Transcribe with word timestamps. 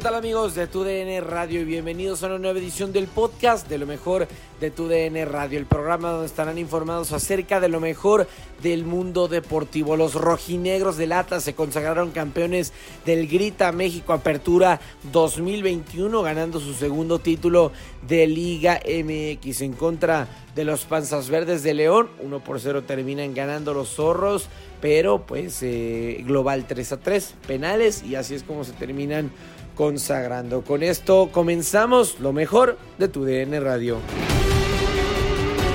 ¿Qué 0.00 0.04
tal 0.04 0.14
amigos 0.14 0.54
de 0.54 0.66
TUDN 0.66 1.22
Radio 1.28 1.60
y 1.60 1.64
bienvenidos 1.66 2.22
a 2.22 2.28
una 2.28 2.38
nueva 2.38 2.58
edición 2.58 2.90
del 2.90 3.06
podcast 3.06 3.68
de 3.68 3.76
lo 3.76 3.84
mejor 3.84 4.28
de 4.58 4.70
TUDN 4.70 5.30
Radio, 5.30 5.58
el 5.58 5.66
programa 5.66 6.08
donde 6.08 6.26
estarán 6.26 6.56
informados 6.56 7.12
acerca 7.12 7.60
de 7.60 7.68
lo 7.68 7.80
mejor 7.80 8.26
del 8.62 8.86
mundo 8.86 9.28
deportivo. 9.28 9.98
Los 9.98 10.14
rojinegros 10.14 10.96
del 10.96 11.12
Atlas 11.12 11.44
se 11.44 11.54
consagraron 11.54 12.12
campeones 12.12 12.72
del 13.04 13.28
Grita 13.28 13.72
México 13.72 14.14
Apertura 14.14 14.80
2021, 15.12 16.22
ganando 16.22 16.60
su 16.60 16.72
segundo 16.72 17.18
título 17.18 17.70
de 18.08 18.26
Liga 18.26 18.80
MX 18.82 19.60
en 19.60 19.74
contra 19.74 20.28
de 20.54 20.64
los 20.64 20.86
Panzas 20.86 21.28
Verdes 21.28 21.62
de 21.62 21.74
León. 21.74 22.08
1 22.20 22.40
por 22.42 22.58
0 22.58 22.84
terminan 22.84 23.34
ganando 23.34 23.74
los 23.74 23.90
zorros, 23.90 24.48
pero 24.80 25.26
pues 25.26 25.62
eh, 25.62 26.22
global 26.26 26.66
3 26.66 26.92
a 26.92 26.96
3, 26.98 27.34
penales 27.46 28.02
y 28.02 28.14
así 28.14 28.34
es 28.34 28.42
como 28.42 28.64
se 28.64 28.72
terminan 28.72 29.30
consagrando. 29.74 30.62
Con 30.62 30.82
esto 30.82 31.30
comenzamos 31.32 32.20
lo 32.20 32.32
mejor 32.32 32.78
de 32.98 33.08
tu 33.08 33.24
DN 33.24 33.60
Radio. 33.60 33.98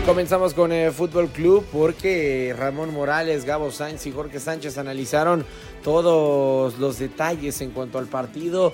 Comenzamos 0.05 0.53
con 0.53 0.71
el 0.71 0.91
Fútbol 0.91 1.29
Club 1.29 1.65
porque 1.71 2.53
Ramón 2.55 2.93
Morales, 2.93 3.43
Gabo 3.43 3.71
Sainz 3.71 4.05
y 4.05 4.11
Jorge 4.11 4.39
Sánchez 4.39 4.77
analizaron 4.77 5.43
todos 5.83 6.77
los 6.77 6.99
detalles 6.99 7.59
en 7.61 7.71
cuanto 7.71 7.97
al 7.97 8.05
partido. 8.05 8.73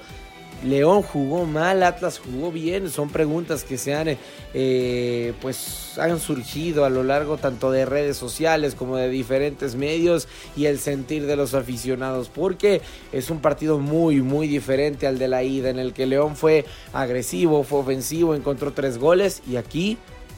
León 0.63 1.01
jugó 1.01 1.45
mal, 1.45 1.83
Atlas 1.83 2.19
jugó 2.19 2.51
bien. 2.51 2.89
Son 2.89 3.09
preguntas 3.09 3.63
que 3.63 3.77
se 3.77 3.95
han, 3.95 4.17
eh, 4.53 5.33
pues, 5.41 5.97
han 5.97 6.19
surgido 6.19 6.85
a 6.85 6.89
lo 6.89 7.03
largo 7.03 7.37
tanto 7.37 7.71
de 7.71 7.85
redes 7.85 8.17
sociales 8.17 8.75
como 8.75 8.97
de 8.97 9.09
diferentes 9.09 9.75
medios 9.75 10.27
y 10.55 10.65
el 10.65 10.79
sentir 10.79 11.25
de 11.25 11.35
los 11.35 11.53
aficionados, 11.53 12.29
porque 12.29 12.81
es 13.11 13.29
un 13.29 13.39
partido 13.39 13.79
muy, 13.79 14.21
muy 14.21 14.47
diferente 14.47 15.07
al 15.07 15.17
de 15.17 15.27
la 15.27 15.43
ida, 15.43 15.69
en 15.69 15.79
el 15.79 15.93
que 15.93 16.05
León 16.05 16.35
fue 16.35 16.65
agresivo, 16.93 17.63
fue 17.63 17.79
ofensivo, 17.79 18.35
encontró 18.35 18.71
tres 18.71 18.97
goles 18.97 19.41
y 19.49 19.55
aquí 19.55 19.97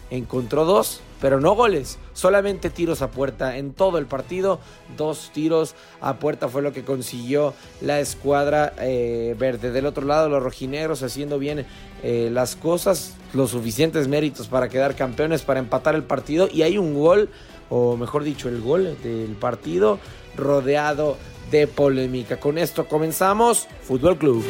encontró 0.10 0.66
dos, 0.66 1.02
pero 1.24 1.40
no 1.40 1.56
goles, 1.56 2.00
solamente 2.12 2.70
tiros 2.70 3.02
a 3.02 3.10
puerta 3.10 3.56
en 3.56 3.72
todo 3.72 3.98
el 3.98 4.08
partido. 4.08 4.60
Dos 4.98 5.32
tiros 5.34 5.74
a 6.02 6.16
puerta 6.16 6.50
fue 6.50 6.62
lo 6.62 6.74
que 6.74 6.84
consiguió 6.84 7.54
la 7.80 8.02
escuadra 8.02 8.74
eh, 8.82 9.34
verde. 9.40 9.72
Del 9.72 9.86
otro 9.86 10.06
lado, 10.06 10.28
los 10.28 10.44
rojinegros 10.44 11.02
haciendo 11.02 11.40
bien 11.40 11.66
eh, 12.04 12.28
las 12.30 12.58
cosas, 12.58 13.16
los 13.32 13.52
suficientes 13.52 14.10
méritos 14.10 14.50
para 14.50 14.68
quedar 14.68 14.98
campeones, 14.98 15.44
para 15.44 15.62
empatar 15.62 15.96
el 15.96 16.04
partido. 16.04 16.50
Y 16.52 16.64
hay 16.64 16.78
un 16.78 16.94
gol, 16.94 17.30
o 17.70 17.96
mejor 17.96 18.26
dicho, 18.26 18.50
el 18.50 18.60
gol 18.60 18.98
del 19.02 19.38
partido 19.40 20.00
rodeado 20.36 21.16
de 21.52 21.68
polémica. 21.68 22.38
Con 22.42 22.58
esto 22.58 22.86
comenzamos, 22.86 23.70
Fútbol 23.84 24.18
Club. 24.18 24.44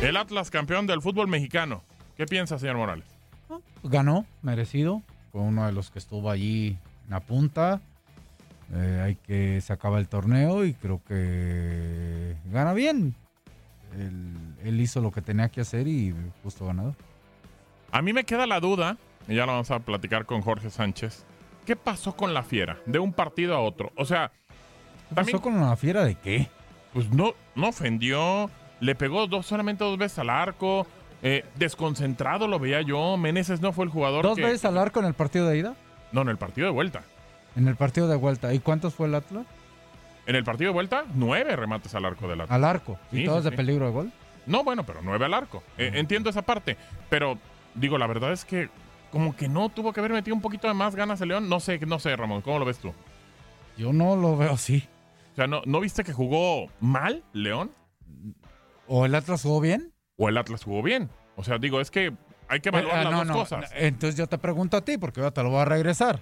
El 0.00 0.16
Atlas 0.16 0.50
campeón 0.50 0.86
del 0.86 1.02
fútbol 1.02 1.28
mexicano. 1.28 1.84
¿Qué 2.16 2.24
piensa, 2.24 2.58
señor 2.58 2.78
Morales? 2.78 3.04
ganó, 3.82 4.26
merecido. 4.42 5.02
Fue 5.32 5.40
uno 5.40 5.66
de 5.66 5.72
los 5.72 5.90
que 5.90 5.98
estuvo 5.98 6.30
allí 6.30 6.76
en 7.04 7.10
la 7.10 7.20
punta. 7.20 7.80
Eh, 8.74 9.02
hay 9.04 9.16
que 9.16 9.60
se 9.60 9.72
acaba 9.72 9.98
el 9.98 10.06
torneo 10.08 10.64
y 10.64 10.74
creo 10.74 11.02
que 11.08 12.36
gana 12.52 12.74
bien. 12.74 13.14
Él, 13.98 14.34
él 14.62 14.80
hizo 14.80 15.00
lo 15.00 15.10
que 15.10 15.22
tenía 15.22 15.48
que 15.48 15.62
hacer 15.62 15.88
y 15.88 16.14
justo 16.42 16.66
ganador. 16.66 16.94
A 17.90 18.00
mí 18.02 18.12
me 18.12 18.24
queda 18.24 18.46
la 18.46 18.60
duda, 18.60 18.96
y 19.28 19.34
ya 19.34 19.44
lo 19.46 19.52
vamos 19.52 19.70
a 19.70 19.80
platicar 19.80 20.24
con 20.24 20.40
Jorge 20.40 20.70
Sánchez. 20.70 21.24
¿Qué 21.66 21.76
pasó 21.76 22.16
con 22.16 22.32
la 22.34 22.42
fiera? 22.42 22.78
De 22.86 22.98
un 22.98 23.12
partido 23.12 23.54
a 23.54 23.60
otro. 23.60 23.92
O 23.96 24.04
sea, 24.04 24.32
¿Qué 25.08 25.14
también, 25.14 25.38
pasó 25.38 25.42
con 25.42 25.60
la 25.60 25.76
fiera 25.76 26.04
de 26.04 26.14
qué? 26.16 26.48
pues 26.92 27.10
no, 27.10 27.34
no 27.54 27.68
ofendió, 27.68 28.50
le 28.80 28.94
pegó 28.94 29.26
dos, 29.26 29.46
solamente 29.46 29.84
dos 29.84 29.98
veces 29.98 30.18
al 30.18 30.30
arco. 30.30 30.86
Eh, 31.22 31.44
desconcentrado 31.56 32.48
lo 32.48 32.58
veía 32.58 32.82
yo. 32.82 33.16
Meneses 33.16 33.60
no 33.60 33.72
fue 33.72 33.84
el 33.84 33.90
jugador 33.90 34.24
¿Dos 34.24 34.36
que- 34.36 34.42
veces 34.44 34.64
al 34.64 34.78
arco 34.78 35.00
en 35.00 35.06
el 35.06 35.14
partido 35.14 35.48
de 35.48 35.58
ida? 35.58 35.74
No, 36.12 36.22
en 36.22 36.28
el 36.28 36.36
partido 36.36 36.66
de 36.66 36.72
vuelta. 36.72 37.02
En 37.56 37.68
el 37.68 37.76
partido 37.76 38.08
de 38.08 38.16
vuelta. 38.16 38.52
¿Y 38.54 38.58
cuántos 38.58 38.94
fue 38.94 39.06
el 39.08 39.14
Atlas? 39.14 39.46
En 40.26 40.36
el 40.36 40.44
partido 40.44 40.70
de 40.70 40.74
vuelta, 40.74 41.04
nueve 41.14 41.56
remates 41.56 41.94
al 41.94 42.04
arco 42.04 42.28
del 42.28 42.40
Atlas. 42.42 42.54
Al 42.54 42.64
arco. 42.64 42.98
¿Y 43.10 43.18
Sí, 43.18 43.24
todos 43.24 43.40
sí, 43.42 43.44
de 43.44 43.50
sí. 43.50 43.56
peligro 43.56 43.86
de 43.86 43.92
gol? 43.92 44.12
No, 44.46 44.64
bueno, 44.64 44.84
pero 44.84 45.00
nueve 45.02 45.24
al 45.24 45.34
arco. 45.34 45.62
Eh, 45.78 45.92
entiendo 45.94 46.30
esa 46.30 46.42
parte. 46.42 46.76
Pero, 47.10 47.38
digo, 47.74 47.98
la 47.98 48.06
verdad 48.06 48.32
es 48.32 48.44
que 48.44 48.68
como 49.10 49.36
que 49.36 49.48
no 49.48 49.68
tuvo 49.68 49.92
que 49.92 50.00
haber 50.00 50.12
metido 50.12 50.34
un 50.34 50.40
poquito 50.42 50.66
de 50.68 50.74
más 50.74 50.94
ganas 50.96 51.20
el 51.20 51.28
León. 51.28 51.48
No 51.48 51.60
sé, 51.60 51.78
no 51.86 51.98
sé, 51.98 52.16
Ramón, 52.16 52.40
¿cómo 52.42 52.58
lo 52.58 52.64
ves 52.64 52.78
tú? 52.78 52.92
Yo 53.76 53.92
no 53.92 54.16
lo 54.16 54.36
veo 54.36 54.52
así. 54.52 54.88
O 55.32 55.36
sea, 55.36 55.46
¿no, 55.46 55.62
¿no 55.66 55.80
viste 55.80 56.02
que 56.04 56.12
jugó 56.12 56.66
mal 56.80 57.22
León? 57.32 57.70
¿O 58.86 59.06
el 59.06 59.14
Atlas 59.14 59.42
jugó 59.42 59.60
bien? 59.60 59.91
¿O 60.16 60.28
el 60.28 60.36
Atlas 60.38 60.64
jugó 60.64 60.82
bien? 60.82 61.08
O 61.36 61.44
sea, 61.44 61.58
digo, 61.58 61.80
es 61.80 61.90
que 61.90 62.12
hay 62.48 62.60
que 62.60 62.68
evaluar 62.68 63.00
Eh, 63.00 63.04
las 63.04 63.12
no, 63.12 63.18
dos 63.18 63.26
no. 63.28 63.34
cosas. 63.34 63.70
Entonces 63.74 64.16
yo 64.16 64.26
te 64.26 64.38
pregunto 64.38 64.76
a 64.76 64.84
ti, 64.84 64.98
porque 64.98 65.20
yo 65.20 65.32
te 65.32 65.42
lo 65.42 65.50
voy 65.50 65.60
a 65.60 65.64
regresar. 65.64 66.20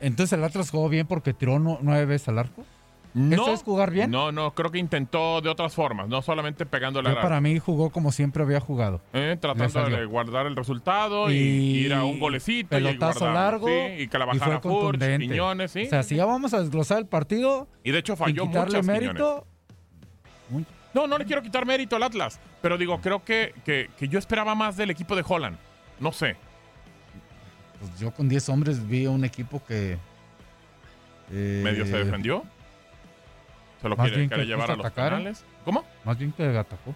Entonces 0.00 0.32
el 0.38 0.44
Atlas 0.44 0.70
jugó 0.70 0.88
bien 0.88 1.06
porque 1.06 1.34
tiró 1.34 1.58
nu- 1.58 1.78
nueve 1.82 2.06
veces 2.06 2.28
al 2.28 2.38
arco. 2.38 2.64
¿Eso 3.12 3.52
es 3.52 3.64
jugar 3.64 3.90
bien? 3.90 4.08
No, 4.08 4.30
no, 4.30 4.54
creo 4.54 4.70
que 4.70 4.78
intentó 4.78 5.40
de 5.40 5.48
otras 5.48 5.74
formas, 5.74 6.08
no 6.08 6.22
solamente 6.22 6.64
al 6.72 7.06
arco. 7.08 7.20
para 7.20 7.40
mí 7.40 7.58
jugó 7.58 7.90
como 7.90 8.12
siempre 8.12 8.44
había 8.44 8.60
jugado. 8.60 9.02
Eh, 9.12 9.36
tratando 9.40 9.90
de 9.90 10.04
guardar 10.04 10.46
el 10.46 10.54
resultado 10.54 11.28
y, 11.28 11.34
ir 11.34 11.92
a 11.92 12.04
un 12.04 12.20
golecito 12.20 12.78
y 12.78 12.80
pelotazo 12.82 13.18
guardar, 13.24 13.52
largo 13.52 13.66
sí, 13.66 14.02
y 14.02 14.06
que 14.08 14.16
la 14.16 14.24
y 14.26 14.28
bajara 14.28 14.60
Furch, 14.60 14.62
contundente. 14.62 15.26
Quiñones, 15.26 15.72
sí. 15.72 15.82
O 15.86 15.88
sea, 15.90 16.04
si 16.04 16.14
ya 16.16 16.24
vamos 16.24 16.54
a 16.54 16.60
desglosar 16.60 16.98
el 16.98 17.06
partido, 17.06 17.66
y 17.82 17.90
de 17.90 17.98
hecho 17.98 18.14
falló 18.14 18.46
muchas 18.46 18.86
mérito, 18.86 19.44
Quiñones. 20.48 20.66
No, 20.94 21.06
no 21.06 21.18
le 21.18 21.24
quiero 21.24 21.42
quitar 21.42 21.64
mérito 21.66 21.96
al 21.96 22.02
Atlas, 22.02 22.40
pero 22.62 22.76
digo, 22.76 23.00
creo 23.00 23.24
que, 23.24 23.54
que, 23.64 23.90
que 23.98 24.08
yo 24.08 24.18
esperaba 24.18 24.54
más 24.54 24.76
del 24.76 24.90
equipo 24.90 25.14
de 25.16 25.24
Holland. 25.26 25.56
No 26.00 26.12
sé. 26.12 26.36
pues 27.78 27.98
yo 28.00 28.10
con 28.12 28.28
10 28.28 28.48
hombres 28.48 28.86
vi 28.88 29.06
un 29.06 29.24
equipo 29.24 29.62
que... 29.64 29.98
eh, 31.30 31.60
Medio 31.64 31.86
se 31.86 31.96
defendió. 32.04 32.44
Se 33.80 33.88
lo 33.88 33.96
quiere, 33.96 34.28
quiere 34.28 34.44
llevar 34.46 34.70
a 34.70 34.76
los 34.76 34.84
atacar. 34.86 35.10
penales. 35.12 35.44
¿Cómo? 35.64 35.84
Más 36.04 36.18
bien 36.18 36.32
que 36.32 36.44
atacó. 36.58 36.94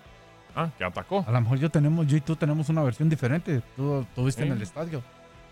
Ah, 0.56 0.68
que 0.76 0.84
atacó. 0.84 1.24
A 1.26 1.30
lo 1.32 1.40
mejor 1.40 1.58
yo 1.58 1.70
tenemos, 1.70 2.06
yo 2.06 2.16
y 2.16 2.20
tú 2.20 2.36
tenemos 2.36 2.68
una 2.68 2.82
versión 2.82 3.08
diferente. 3.08 3.62
Tú 3.76 4.06
tuviste 4.14 4.42
en 4.42 4.48
Sí. 4.50 4.54
el 4.56 4.62
estadio. 4.62 5.02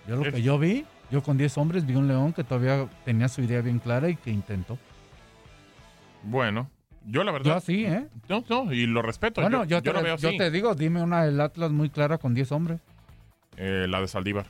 Yo 0.07 0.17
lo 0.17 0.27
Es- 0.27 0.35
que 0.35 0.43
yo 0.43 0.59
vi, 0.59 0.85
yo 1.11 1.23
con 1.23 1.39
10 1.39 1.57
hombres 1.59 1.87
vi 1.87 1.95
un 1.95 2.07
León 2.09 2.33
que 2.33 2.45
todavía 2.45 2.87
tenía 3.05 3.29
su 3.29 3.41
idea 3.41 3.61
bien 3.63 3.79
clara 3.79 4.09
y 4.11 4.17
que 4.17 4.31
intentó. 4.31 4.79
Bueno, 6.23 6.69
yo 7.07 7.25
la 7.25 7.33
verdad. 7.33 7.51
Yo 7.53 7.57
así, 7.57 7.85
¿eh? 7.85 8.07
No, 8.29 8.45
no, 8.49 8.73
y 8.73 8.87
lo 8.87 9.03
respeto. 9.03 9.41
Bueno, 9.41 9.65
yo, 9.65 9.79
yo, 9.79 9.83
te, 9.83 9.93
lo 9.93 10.03
veo 10.03 10.17
yo 10.17 10.29
así. 10.29 10.39
te 10.39 10.51
digo, 10.51 10.75
dime 10.75 11.03
una 11.03 11.25
del 11.25 11.41
Atlas 11.41 11.71
muy 11.73 11.91
clara 11.91 12.19
con 12.19 12.35
10 12.35 12.53
hombres. 12.53 12.81
Eh, 13.57 13.87
la 13.89 14.01
de 14.01 14.09
Saldívar. 14.09 14.47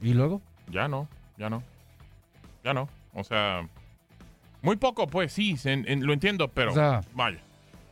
¿Y 0.00 0.14
luego? 0.14 0.40
Ya 0.70 0.88
no, 0.88 1.08
ya 1.38 1.48
no. 1.50 1.62
Ya 2.64 2.74
no. 2.74 2.88
O 3.14 3.22
sea, 3.24 3.68
muy 4.62 4.76
poco, 4.76 5.06
pues 5.06 5.32
sí, 5.32 5.56
en- 5.64 6.06
lo 6.06 6.12
entiendo, 6.12 6.48
pero 6.48 6.72
O 6.72 6.74
sea- 6.74 7.00
vaya. 7.14 7.38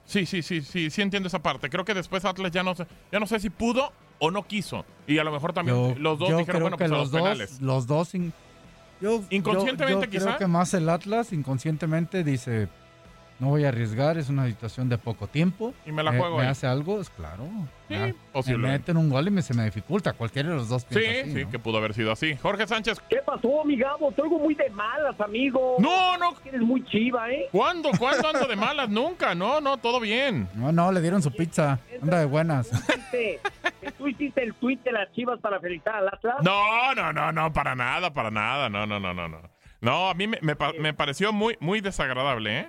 Sí, 0.04 0.26
sí, 0.26 0.42
sí, 0.42 0.60
sí, 0.62 0.90
sí 0.90 1.02
entiendo 1.02 1.28
esa 1.28 1.40
parte. 1.40 1.70
Creo 1.70 1.84
que 1.84 1.94
después 1.94 2.24
Atlas 2.24 2.50
ya 2.50 2.62
no 2.64 2.74
sé, 2.74 2.84
ya 3.12 3.20
no 3.20 3.26
sé 3.26 3.38
si 3.38 3.48
pudo 3.50 3.92
o 4.18 4.30
no 4.32 4.42
quiso. 4.44 4.84
Y 5.06 5.18
a 5.18 5.24
lo 5.24 5.30
mejor 5.30 5.52
también 5.52 5.76
Yo, 5.76 5.94
los 6.00 6.18
dos 6.18 6.30
yo 6.30 6.38
dijeron, 6.38 6.62
bueno, 6.62 6.76
que 6.76 6.84
pues 6.84 6.90
a 6.90 6.94
los 6.94 7.02
los 7.04 7.12
dos, 7.12 7.20
penales. 7.22 7.60
los 7.60 7.86
dos 7.86 8.14
in- 8.16 8.32
yo- 9.00 9.22
Inconscientemente, 9.30 10.06
yo- 10.06 10.10
yo 10.10 10.10
quizá. 10.10 10.24
Creo 10.24 10.38
que 10.38 10.46
más 10.48 10.74
el 10.74 10.88
Atlas 10.88 11.32
inconscientemente 11.32 12.24
dice, 12.24 12.68
no 13.40 13.48
voy 13.48 13.64
a 13.64 13.68
arriesgar, 13.68 14.18
es 14.18 14.28
una 14.28 14.46
situación 14.46 14.88
de 14.88 14.98
poco 14.98 15.26
tiempo. 15.26 15.72
Y 15.86 15.92
me 15.92 16.02
la 16.02 16.10
juego 16.12 16.36
Me 16.36 16.42
ahí. 16.44 16.48
hace 16.50 16.66
algo, 16.66 17.00
es 17.00 17.08
claro. 17.10 17.48
Sí, 17.88 17.94
me, 18.52 18.58
me 18.58 18.68
meten 18.68 18.96
un 18.96 19.08
gol 19.10 19.26
y 19.26 19.30
me, 19.30 19.42
se 19.42 19.54
me 19.54 19.64
dificulta. 19.64 20.12
Cualquiera 20.12 20.50
de 20.50 20.54
los 20.56 20.68
dos 20.68 20.86
Sí, 20.88 20.98
así, 21.04 21.32
sí, 21.32 21.44
¿no? 21.44 21.50
que 21.50 21.58
pudo 21.58 21.78
haber 21.78 21.94
sido 21.94 22.12
así. 22.12 22.36
Jorge 22.36 22.66
Sánchez. 22.66 23.00
¿Qué 23.08 23.16
pasó, 23.24 23.64
mi 23.64 23.76
Gabo? 23.76 24.12
Te 24.12 24.22
oigo 24.22 24.38
muy 24.38 24.54
de 24.54 24.68
malas, 24.70 25.18
amigo. 25.20 25.76
No, 25.80 26.16
no. 26.18 26.34
Eres 26.44 26.60
muy 26.60 26.84
chiva, 26.84 27.30
¿eh? 27.30 27.48
¿Cuándo? 27.50 27.90
¿Cuándo 27.98 28.28
ando 28.28 28.46
de 28.46 28.56
malas? 28.56 28.88
Nunca. 28.90 29.34
No, 29.34 29.60
no, 29.60 29.78
todo 29.78 29.98
bien. 29.98 30.48
No, 30.54 30.70
no, 30.70 30.92
le 30.92 31.00
dieron 31.00 31.22
su 31.22 31.32
pizza. 31.32 31.80
Anda 32.00 32.20
de 32.20 32.26
buenas. 32.26 32.70
¿Tú 33.98 34.06
hiciste 34.06 34.42
el 34.44 34.54
tweet 34.54 34.78
de 34.84 34.92
las 34.92 35.10
chivas 35.12 35.40
para 35.40 35.58
felicitar 35.60 35.96
al 35.96 36.08
Atlas? 36.08 36.36
No, 36.42 36.94
no, 36.94 37.12
no, 37.12 37.32
no, 37.32 37.52
para 37.52 37.74
nada, 37.74 38.12
para 38.12 38.30
nada. 38.30 38.68
No, 38.68 38.86
no, 38.86 39.00
no, 39.00 39.12
no, 39.14 39.28
no. 39.28 39.40
No, 39.80 40.10
a 40.10 40.14
mí 40.14 40.26
me, 40.26 40.38
me 40.42 40.54
me 40.78 40.92
pareció 40.92 41.32
muy, 41.32 41.56
muy 41.58 41.80
desagradable, 41.80 42.58
¿eh? 42.60 42.68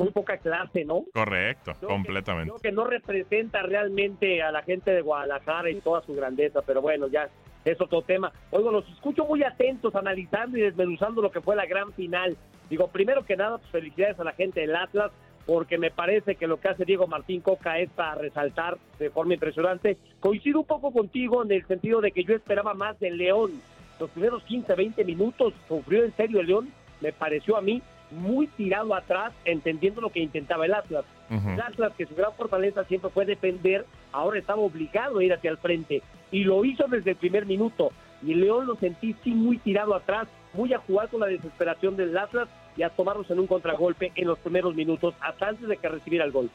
Muy 0.00 0.12
poca 0.12 0.38
clase, 0.38 0.82
¿no? 0.86 1.04
Correcto, 1.12 1.72
Creo 1.78 1.90
completamente. 1.90 2.50
Creo 2.50 2.62
que 2.62 2.72
no 2.72 2.84
representa 2.84 3.60
realmente 3.60 4.42
a 4.42 4.50
la 4.50 4.62
gente 4.62 4.92
de 4.92 5.02
Guadalajara 5.02 5.68
y 5.68 5.74
toda 5.82 6.00
su 6.00 6.14
grandeza, 6.14 6.62
pero 6.62 6.80
bueno, 6.80 7.06
ya 7.08 7.28
es 7.66 7.78
otro 7.82 8.00
tema. 8.00 8.32
Oigo, 8.50 8.70
los 8.70 8.88
escucho 8.88 9.26
muy 9.26 9.42
atentos, 9.42 9.94
analizando 9.94 10.56
y 10.56 10.62
desmenuzando 10.62 11.20
lo 11.20 11.30
que 11.30 11.42
fue 11.42 11.54
la 11.54 11.66
gran 11.66 11.92
final. 11.92 12.34
Digo, 12.70 12.88
primero 12.88 13.26
que 13.26 13.36
nada, 13.36 13.58
pues 13.58 13.70
felicidades 13.72 14.18
a 14.18 14.24
la 14.24 14.32
gente 14.32 14.60
del 14.60 14.74
Atlas, 14.74 15.12
porque 15.44 15.76
me 15.76 15.90
parece 15.90 16.36
que 16.36 16.46
lo 16.46 16.58
que 16.58 16.68
hace 16.68 16.86
Diego 16.86 17.06
Martín 17.06 17.42
Coca 17.42 17.78
es 17.78 17.90
para 17.90 18.14
resaltar 18.14 18.78
de 18.98 19.10
forma 19.10 19.34
impresionante. 19.34 19.98
Coincido 20.18 20.60
un 20.60 20.66
poco 20.66 20.92
contigo 20.92 21.42
en 21.42 21.52
el 21.52 21.66
sentido 21.66 22.00
de 22.00 22.12
que 22.12 22.24
yo 22.24 22.34
esperaba 22.34 22.72
más 22.72 22.98
del 23.00 23.18
León. 23.18 23.50
Los 23.98 24.08
primeros 24.08 24.42
15, 24.44 24.74
20 24.74 25.04
minutos 25.04 25.52
sufrió 25.68 26.04
en 26.04 26.16
serio 26.16 26.40
el 26.40 26.46
León, 26.46 26.72
me 27.02 27.12
pareció 27.12 27.58
a 27.58 27.60
mí 27.60 27.82
muy 28.10 28.46
tirado 28.48 28.94
atrás, 28.94 29.32
entendiendo 29.44 30.00
lo 30.00 30.10
que 30.10 30.20
intentaba 30.20 30.66
el 30.66 30.74
Atlas. 30.74 31.04
El 31.30 31.60
Atlas, 31.60 31.92
que 31.96 32.06
su 32.06 32.14
gran 32.16 32.32
fortaleza 32.34 32.82
siempre 32.84 33.08
fue 33.10 33.24
defender, 33.24 33.86
ahora 34.10 34.38
estaba 34.40 34.60
obligado 34.62 35.18
a 35.20 35.24
ir 35.24 35.32
hacia 35.32 35.50
el 35.50 35.58
frente. 35.58 36.02
Y 36.32 36.42
lo 36.44 36.64
hizo 36.64 36.86
desde 36.88 37.10
el 37.12 37.16
primer 37.16 37.46
minuto. 37.46 37.92
Y 38.22 38.32
el 38.32 38.40
León 38.40 38.66
lo 38.66 38.74
sentí 38.76 39.14
sí 39.22 39.30
muy 39.30 39.58
tirado 39.58 39.94
atrás, 39.94 40.26
muy 40.52 40.72
a 40.74 40.78
jugar 40.78 41.08
con 41.08 41.20
la 41.20 41.26
desesperación 41.26 41.96
del 41.96 42.16
Atlas 42.18 42.48
y 42.76 42.82
a 42.82 42.90
tomarlos 42.90 43.30
en 43.30 43.38
un 43.38 43.46
contragolpe 43.46 44.10
en 44.16 44.26
los 44.26 44.38
primeros 44.40 44.74
minutos, 44.74 45.14
hasta 45.20 45.48
antes 45.48 45.68
de 45.68 45.76
que 45.76 45.88
recibiera 45.88 46.24
el 46.24 46.32
gol. 46.32 46.50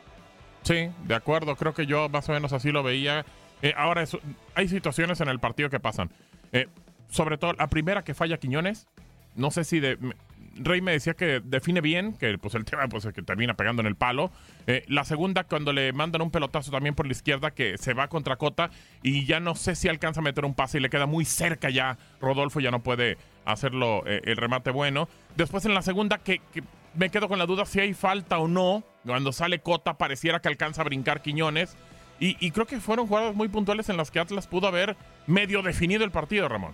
Sí, 0.63 0.89
de 1.05 1.15
acuerdo. 1.15 1.55
Creo 1.55 1.73
que 1.73 1.85
yo 1.85 2.09
más 2.09 2.27
o 2.27 2.33
menos 2.33 2.51
así 2.51 2.71
lo 2.71 2.83
veía. 2.83 3.25
Eh, 3.61 3.73
ahora, 3.77 4.01
eso- 4.01 4.19
hay 4.55 4.67
situaciones 4.67 5.21
en 5.21 5.29
el 5.29 5.39
partido 5.39 5.69
que 5.69 5.79
pasan. 5.79 6.09
Eh, 6.51 6.67
sobre 7.07 7.37
todo, 7.37 7.53
la 7.53 7.67
primera 7.67 8.03
que 8.03 8.13
falla 8.13 8.37
Quiñones, 8.37 8.87
no 9.35 9.51
sé 9.51 9.63
si 9.63 9.79
de... 9.79 9.97
Rey 10.55 10.81
me 10.81 10.93
decía 10.93 11.13
que 11.13 11.41
define 11.43 11.81
bien, 11.81 12.13
que 12.13 12.37
pues 12.37 12.55
el 12.55 12.65
tema 12.65 12.87
pues 12.87 13.05
es 13.05 13.13
que 13.13 13.21
termina 13.21 13.55
pegando 13.55 13.81
en 13.81 13.87
el 13.87 13.95
palo. 13.95 14.31
Eh, 14.67 14.83
la 14.87 15.03
segunda, 15.03 15.43
cuando 15.43 15.73
le 15.73 15.91
mandan 15.93 16.21
un 16.21 16.31
pelotazo 16.31 16.71
también 16.71 16.95
por 16.95 17.05
la 17.05 17.11
izquierda, 17.11 17.51
que 17.51 17.77
se 17.77 17.93
va 17.93 18.07
contra 18.07 18.37
Cota 18.37 18.69
y 19.03 19.25
ya 19.25 19.39
no 19.39 19.55
sé 19.55 19.75
si 19.75 19.89
alcanza 19.89 20.21
a 20.21 20.23
meter 20.23 20.45
un 20.45 20.53
pase 20.53 20.77
y 20.77 20.81
le 20.81 20.89
queda 20.89 21.05
muy 21.05 21.25
cerca 21.25 21.69
ya. 21.69 21.97
Rodolfo 22.21 22.59
ya 22.59 22.71
no 22.71 22.81
puede 22.81 23.17
hacerlo 23.45 24.03
eh, 24.05 24.21
el 24.23 24.37
remate 24.37 24.71
bueno. 24.71 25.09
Después 25.35 25.65
en 25.65 25.73
la 25.73 25.81
segunda, 25.81 26.19
que, 26.19 26.39
que 26.53 26.63
me 26.95 27.09
quedo 27.09 27.27
con 27.27 27.37
la 27.37 27.45
duda 27.45 27.65
si 27.65 27.79
hay 27.79 27.93
falta 27.93 28.37
o 28.37 28.47
no. 28.47 28.83
Cuando 29.05 29.31
sale 29.31 29.59
Cota, 29.59 29.97
pareciera 29.97 30.39
que 30.39 30.47
alcanza 30.47 30.81
a 30.81 30.85
brincar 30.85 31.21
Quiñones. 31.21 31.75
Y, 32.19 32.37
y 32.39 32.51
creo 32.51 32.65
que 32.65 32.79
fueron 32.79 33.07
jugadas 33.07 33.35
muy 33.35 33.49
puntuales 33.49 33.89
en 33.89 33.97
las 33.97 34.09
que 34.09 34.19
Atlas 34.19 34.47
pudo 34.47 34.67
haber 34.67 34.95
medio 35.27 35.61
definido 35.61 36.05
el 36.05 36.11
partido, 36.11 36.47
Ramón. 36.47 36.73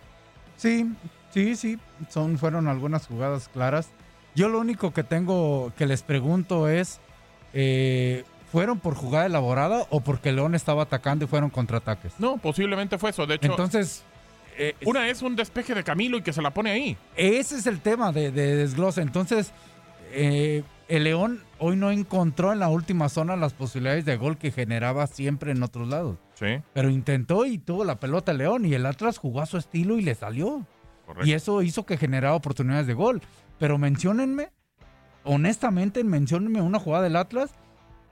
Sí, 0.55 0.85
sí, 1.31 1.55
sí. 1.55 1.79
Son, 2.09 2.37
fueron 2.37 2.67
algunas 2.67 3.07
jugadas 3.07 3.49
claras. 3.51 3.89
Yo 4.35 4.47
lo 4.49 4.59
único 4.59 4.93
que 4.93 5.03
tengo 5.03 5.73
que 5.77 5.85
les 5.85 6.03
pregunto 6.03 6.69
es, 6.69 6.99
eh, 7.53 8.23
¿fueron 8.51 8.79
por 8.79 8.95
jugada 8.95 9.25
elaborada 9.25 9.85
o 9.89 10.01
porque 10.01 10.31
León 10.31 10.55
estaba 10.55 10.83
atacando 10.83 11.25
y 11.25 11.27
fueron 11.27 11.49
contraataques? 11.49 12.13
No, 12.19 12.37
posiblemente 12.37 12.97
fue 12.97 13.09
eso. 13.09 13.25
De 13.27 13.35
hecho, 13.35 13.47
Entonces, 13.51 14.03
eh, 14.57 14.75
una 14.85 15.07
es 15.09 15.21
un 15.21 15.35
despeje 15.35 15.73
de 15.75 15.83
Camilo 15.83 16.17
y 16.17 16.21
que 16.21 16.33
se 16.33 16.41
la 16.41 16.51
pone 16.53 16.71
ahí. 16.71 16.97
ese 17.15 17.57
es 17.57 17.67
el 17.67 17.81
tema 17.81 18.11
de, 18.11 18.31
de 18.31 18.55
desglose. 18.55 19.01
Entonces, 19.01 19.51
eh, 20.13 20.63
el 20.87 21.03
León 21.05 21.41
hoy 21.59 21.75
no 21.75 21.91
encontró 21.91 22.51
en 22.51 22.59
la 22.59 22.69
última 22.69 23.07
zona 23.09 23.35
las 23.35 23.53
posibilidades 23.53 24.03
de 24.05 24.17
gol 24.17 24.37
que 24.37 24.51
generaba 24.51 25.07
siempre 25.07 25.51
en 25.51 25.63
otros 25.63 25.87
lados. 25.87 26.17
Sí, 26.35 26.57
Pero 26.73 26.89
intentó 26.89 27.45
y 27.45 27.57
tuvo 27.57 27.85
la 27.85 27.99
pelota 27.99 28.31
el 28.31 28.39
León 28.39 28.65
y 28.65 28.73
el 28.73 28.85
Atlas 28.85 29.17
jugó 29.17 29.41
a 29.41 29.45
su 29.45 29.57
estilo 29.57 29.97
y 29.97 30.01
le 30.01 30.15
salió. 30.15 30.65
Correcto. 31.13 31.27
Y 31.29 31.33
eso 31.33 31.61
hizo 31.61 31.85
que 31.85 31.97
generara 31.97 32.33
oportunidades 32.35 32.87
de 32.87 32.93
gol. 32.93 33.21
Pero 33.59 33.77
menciónenme, 33.77 34.49
honestamente, 35.23 36.03
menciónenme 36.03 36.61
una 36.61 36.79
jugada 36.79 37.03
del 37.03 37.15
Atlas 37.15 37.51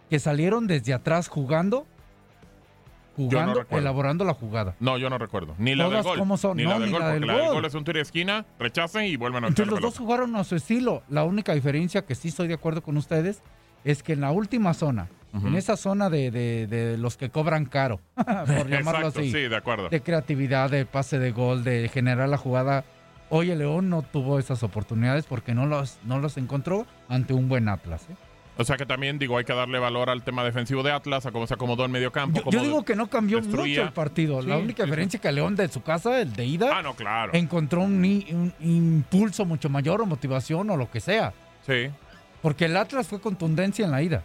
que 0.09 0.19
salieron 0.19 0.67
desde 0.67 0.93
atrás 0.93 1.27
jugando, 1.27 1.85
elaborando 3.71 4.23
la 4.25 4.33
jugada. 4.33 4.75
No, 4.79 4.97
yo 4.97 5.09
no 5.09 5.17
recuerdo. 5.17 5.55
Ni 5.57 5.75
la 5.75 5.83
del 5.85 5.91
Todas 5.93 6.05
gol. 6.05 6.19
cómo 6.19 6.37
son. 6.37 6.57
Ni 6.57 6.63
No, 6.63 6.69
la 6.71 6.79
del 6.79 6.85
ni 6.87 6.91
gol, 6.91 6.99
la 7.01 7.05
porque 7.07 7.19
del 7.19 7.27
la 7.27 7.33
del 7.43 7.53
gol. 7.53 7.65
es 7.65 7.73
un 7.73 7.83
tiro 7.83 7.97
de 7.97 8.01
esquina, 8.03 8.45
rechacen 8.57 9.03
y 9.05 9.15
vuelven 9.17 9.43
a 9.43 9.47
Entonces 9.47 9.71
los 9.71 9.81
dos 9.81 9.97
jugaron 9.97 10.35
a 10.35 10.43
su 10.43 10.55
estilo. 10.55 11.03
La 11.09 11.23
única 11.25 11.53
diferencia 11.53 12.05
que 12.05 12.15
sí 12.15 12.29
estoy 12.29 12.47
de 12.47 12.53
acuerdo 12.53 12.81
con 12.81 12.97
ustedes 12.97 13.41
es 13.83 14.03
que 14.03 14.13
en 14.13 14.21
la 14.21 14.31
última 14.31 14.73
zona, 14.73 15.09
En 15.33 15.55
esa 15.55 15.77
zona 15.77 16.09
de, 16.09 16.31
de- 16.31 16.65
de 16.67 16.97
los 16.97 17.15
que 17.17 17.29
cobran 17.29 17.65
caro, 17.65 17.99
por 18.15 18.25
llamarlo 18.69 19.07
Exacto, 19.07 19.19
así, 19.19 19.31
sí, 19.31 19.47
de 19.47 19.55
acuerdo. 19.55 19.89
de 19.89 20.01
creatividad, 20.01 20.69
de 20.71 20.85
pase 20.85 21.19
de 21.19 21.31
gol, 21.31 21.63
de 21.63 21.87
generar 21.89 22.27
la 22.29 22.37
jugada. 22.37 22.83
Hoy 23.29 23.51
el 23.51 23.59
León 23.59 23.89
no 23.89 24.01
tuvo 24.01 24.39
esas 24.39 24.63
oportunidades 24.63 25.25
porque 25.27 25.53
no 25.53 25.67
los, 25.67 25.99
no 26.03 26.19
los 26.19 26.37
encontró 26.37 26.87
ante 27.09 27.33
un 27.33 27.47
buen 27.47 27.69
Atlas. 27.69 28.07
¿eh? 28.09 28.15
O 28.57 28.63
sea 28.65 28.75
que 28.75 28.87
también, 28.87 29.19
digo, 29.19 29.37
hay 29.37 29.45
que 29.45 29.53
darle 29.53 29.77
valor 29.77 30.09
al 30.09 30.23
tema 30.23 30.43
defensivo 30.43 30.81
de 30.81 30.91
Atlas, 30.91 31.25
a 31.27 31.31
cómo 31.31 31.45
se 31.45 31.53
acomodó 31.53 31.85
en 31.85 31.91
medio 31.91 32.11
campo. 32.11 32.39
Yo, 32.39 32.43
cómo 32.45 32.51
yo 32.57 32.63
digo 32.63 32.83
que 32.83 32.95
no 32.95 33.07
cambió 33.07 33.37
destruía. 33.37 33.81
mucho 33.81 33.87
el 33.87 33.93
partido. 33.93 34.41
la 34.41 34.55
Sí, 34.57 34.61
única 34.63 34.77
sí, 34.83 34.87
sí. 34.87 34.89
diferencia 34.89 35.19
que 35.21 35.31
León 35.31 35.55
de 35.55 35.67
su 35.69 35.81
casa, 35.83 36.19
el 36.19 36.33
de 36.33 36.45
ida, 36.45 36.69
Ah, 36.73 36.81
no, 36.81 36.95
claro. 36.95 37.31
encontró 37.35 37.81
un, 37.81 37.93
un 38.03 38.53
impulso 38.59 39.45
mucho 39.45 39.69
mayor 39.69 40.01
o 40.01 40.05
motivación 40.07 40.69
o 40.71 40.75
lo 40.75 40.89
que 40.89 40.99
sea. 40.99 41.31
Sí, 41.67 41.89
Porque 42.41 42.65
el 42.65 42.75
Atlas 42.77 43.07
fue 43.07 43.21
contundencia 43.21 43.85
en 43.85 43.91
la 43.91 44.01
ida. 44.01 44.23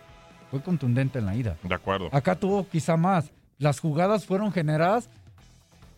Fue 0.54 0.62
contundente 0.62 1.18
en 1.18 1.26
la 1.26 1.34
ida. 1.34 1.56
de 1.64 1.74
acuerdo. 1.74 2.08
Acá 2.12 2.36
tuvo 2.36 2.64
quizá 2.68 2.96
más. 2.96 3.28
Las 3.58 3.80
jugadas 3.80 4.24
fueron 4.24 4.52
generadas 4.52 5.10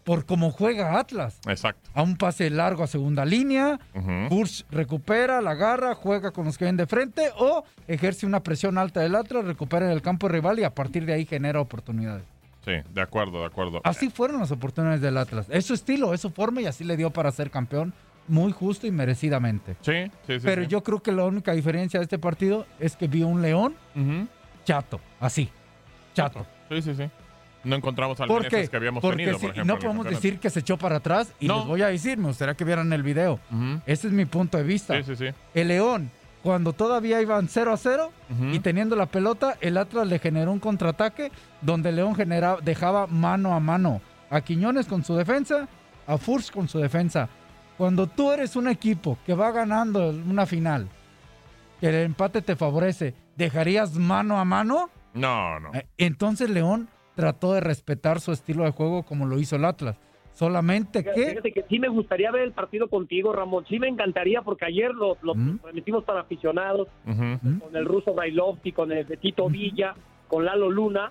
por 0.02 0.24
cómo 0.24 0.50
juega 0.50 0.98
Atlas. 0.98 1.38
Exacto. 1.46 1.90
A 1.92 2.00
un 2.00 2.16
pase 2.16 2.48
largo 2.48 2.82
a 2.82 2.86
segunda 2.86 3.26
línea, 3.26 3.78
Ujú. 3.94 4.28
Bursch 4.30 4.64
recupera, 4.70 5.42
la 5.42 5.50
agarra, 5.50 5.94
juega 5.94 6.30
con 6.30 6.46
los 6.46 6.56
que 6.56 6.64
ven 6.64 6.78
de 6.78 6.86
frente 6.86 7.28
o 7.36 7.64
ejerce 7.86 8.24
una 8.24 8.40
presión 8.42 8.78
alta 8.78 9.00
del 9.00 9.14
Atlas, 9.14 9.44
recupera 9.44 9.84
en 9.84 9.92
el 9.92 10.00
campo 10.00 10.26
rival 10.26 10.58
y 10.58 10.64
a 10.64 10.74
partir 10.74 11.04
de 11.04 11.12
ahí 11.12 11.26
genera 11.26 11.60
oportunidades. 11.60 12.24
Sí, 12.64 12.72
de 12.94 13.02
acuerdo, 13.02 13.40
de 13.40 13.46
acuerdo. 13.48 13.82
Así 13.84 14.08
fueron 14.08 14.40
las 14.40 14.52
oportunidades 14.52 15.02
del 15.02 15.18
Atlas. 15.18 15.48
Es 15.50 15.66
su 15.66 15.74
estilo, 15.74 16.14
es 16.14 16.22
su 16.22 16.30
forma 16.30 16.62
y 16.62 16.66
así 16.66 16.82
le 16.82 16.96
dio 16.96 17.10
para 17.10 17.30
ser 17.30 17.50
campeón 17.50 17.92
muy 18.26 18.52
justo 18.52 18.86
y 18.86 18.90
merecidamente. 18.90 19.76
Sí, 19.82 20.04
sí, 20.26 20.38
sí. 20.38 20.40
Pero 20.42 20.62
sí. 20.62 20.68
yo 20.68 20.82
creo 20.82 21.02
que 21.02 21.12
la 21.12 21.24
única 21.24 21.52
diferencia 21.52 22.00
de 22.00 22.04
este 22.04 22.18
partido 22.18 22.64
es 22.80 22.96
que 22.96 23.06
vi 23.06 23.22
un 23.22 23.42
León. 23.42 23.74
Chato, 24.66 25.00
así, 25.20 25.48
chato. 26.14 26.44
Sí, 26.68 26.82
sí, 26.82 26.94
sí. 26.94 27.04
No 27.64 27.74
encontramos 27.76 28.20
al 28.20 28.28
¿Por 28.28 28.42
Menezes 28.42 28.68
que 28.70 28.76
habíamos 28.76 29.00
Porque 29.00 29.16
tenido, 29.24 29.38
si- 29.38 29.46
por 29.46 29.54
ejemplo. 29.54 29.74
no 29.74 29.80
podemos 29.80 30.06
decir 30.06 30.38
que 30.38 30.50
se 30.50 30.60
echó 30.60 30.76
para 30.76 30.96
atrás 30.96 31.32
y 31.40 31.48
No. 31.48 31.56
les 31.58 31.66
voy 31.66 31.82
a 31.82 31.86
decir, 31.88 32.16
me 32.18 32.28
gustaría 32.28 32.54
que 32.54 32.64
vieran 32.64 32.92
el 32.92 33.02
video. 33.02 33.40
Ese 33.86 34.06
es 34.08 34.12
mi 34.12 34.24
punto 34.26 34.58
de 34.58 34.64
vista. 34.64 34.94
Sí, 34.98 35.02
sí, 35.04 35.16
sí. 35.16 35.34
El 35.54 35.68
León, 35.68 36.10
cuando 36.44 36.72
todavía 36.74 37.20
iban 37.20 37.48
0 37.48 37.72
a 37.72 37.76
0 37.76 38.12
Ujú. 38.30 38.50
y 38.50 38.60
teniendo 38.60 38.94
la 38.94 39.06
pelota, 39.06 39.56
el 39.60 39.78
Atlas 39.78 40.06
le 40.06 40.18
generó 40.20 40.52
un 40.52 40.60
contraataque 40.60 41.32
donde 41.60 41.90
León 41.90 42.14
genera- 42.14 42.58
dejaba 42.62 43.06
mano 43.08 43.52
a 43.54 43.58
mano 43.60 44.00
a 44.30 44.40
Quiñones 44.42 44.86
con 44.86 45.02
su 45.04 45.16
defensa, 45.16 45.66
a 46.06 46.18
Furch 46.18 46.52
con 46.52 46.68
su 46.68 46.78
defensa. 46.78 47.28
Cuando 47.76 48.06
tú 48.06 48.30
eres 48.30 48.54
un 48.54 48.68
equipo 48.68 49.18
que 49.26 49.34
va 49.34 49.50
ganando 49.50 50.08
una 50.10 50.46
final, 50.46 50.88
el 51.80 51.94
empate 51.94 52.42
te 52.42 52.56
favorece, 52.56 53.14
¿dejarías 53.36 53.94
mano 53.98 54.38
a 54.38 54.44
mano? 54.44 54.90
No, 55.14 55.60
no. 55.60 55.74
Eh, 55.74 55.86
Entonces 55.98 56.50
León 56.50 56.88
trató 57.14 57.52
de 57.54 57.60
respetar 57.60 58.20
su 58.20 58.32
estilo 58.32 58.64
de 58.64 58.70
juego 58.72 59.02
como 59.04 59.26
lo 59.26 59.38
hizo 59.38 59.56
el 59.56 59.64
Atlas. 59.64 59.96
Solamente 60.32 61.02
que... 61.02 61.12
Fíjate 61.12 61.52
que 61.52 61.62
sí 61.68 61.78
me 61.78 61.88
gustaría 61.88 62.30
ver 62.30 62.42
el 62.42 62.52
partido 62.52 62.88
contigo, 62.90 63.32
Ramón. 63.32 63.64
Sí 63.68 63.78
me 63.78 63.88
encantaría 63.88 64.42
porque 64.42 64.66
ayer 64.66 64.92
lo, 64.94 65.16
lo 65.22 65.34
Mm. 65.34 65.58
transmitimos 65.60 66.04
para 66.04 66.20
aficionados 66.20 66.88
Ujú. 67.06 67.60
con 67.60 67.74
el 67.74 67.86
ruso 67.86 68.12
Brailovsky, 68.12 68.72
con 68.72 68.92
el 68.92 69.06
de 69.06 69.16
Tito 69.16 69.48
Villa, 69.48 69.94
con 70.28 70.44
Lalo 70.44 70.70
Luna 70.70 71.10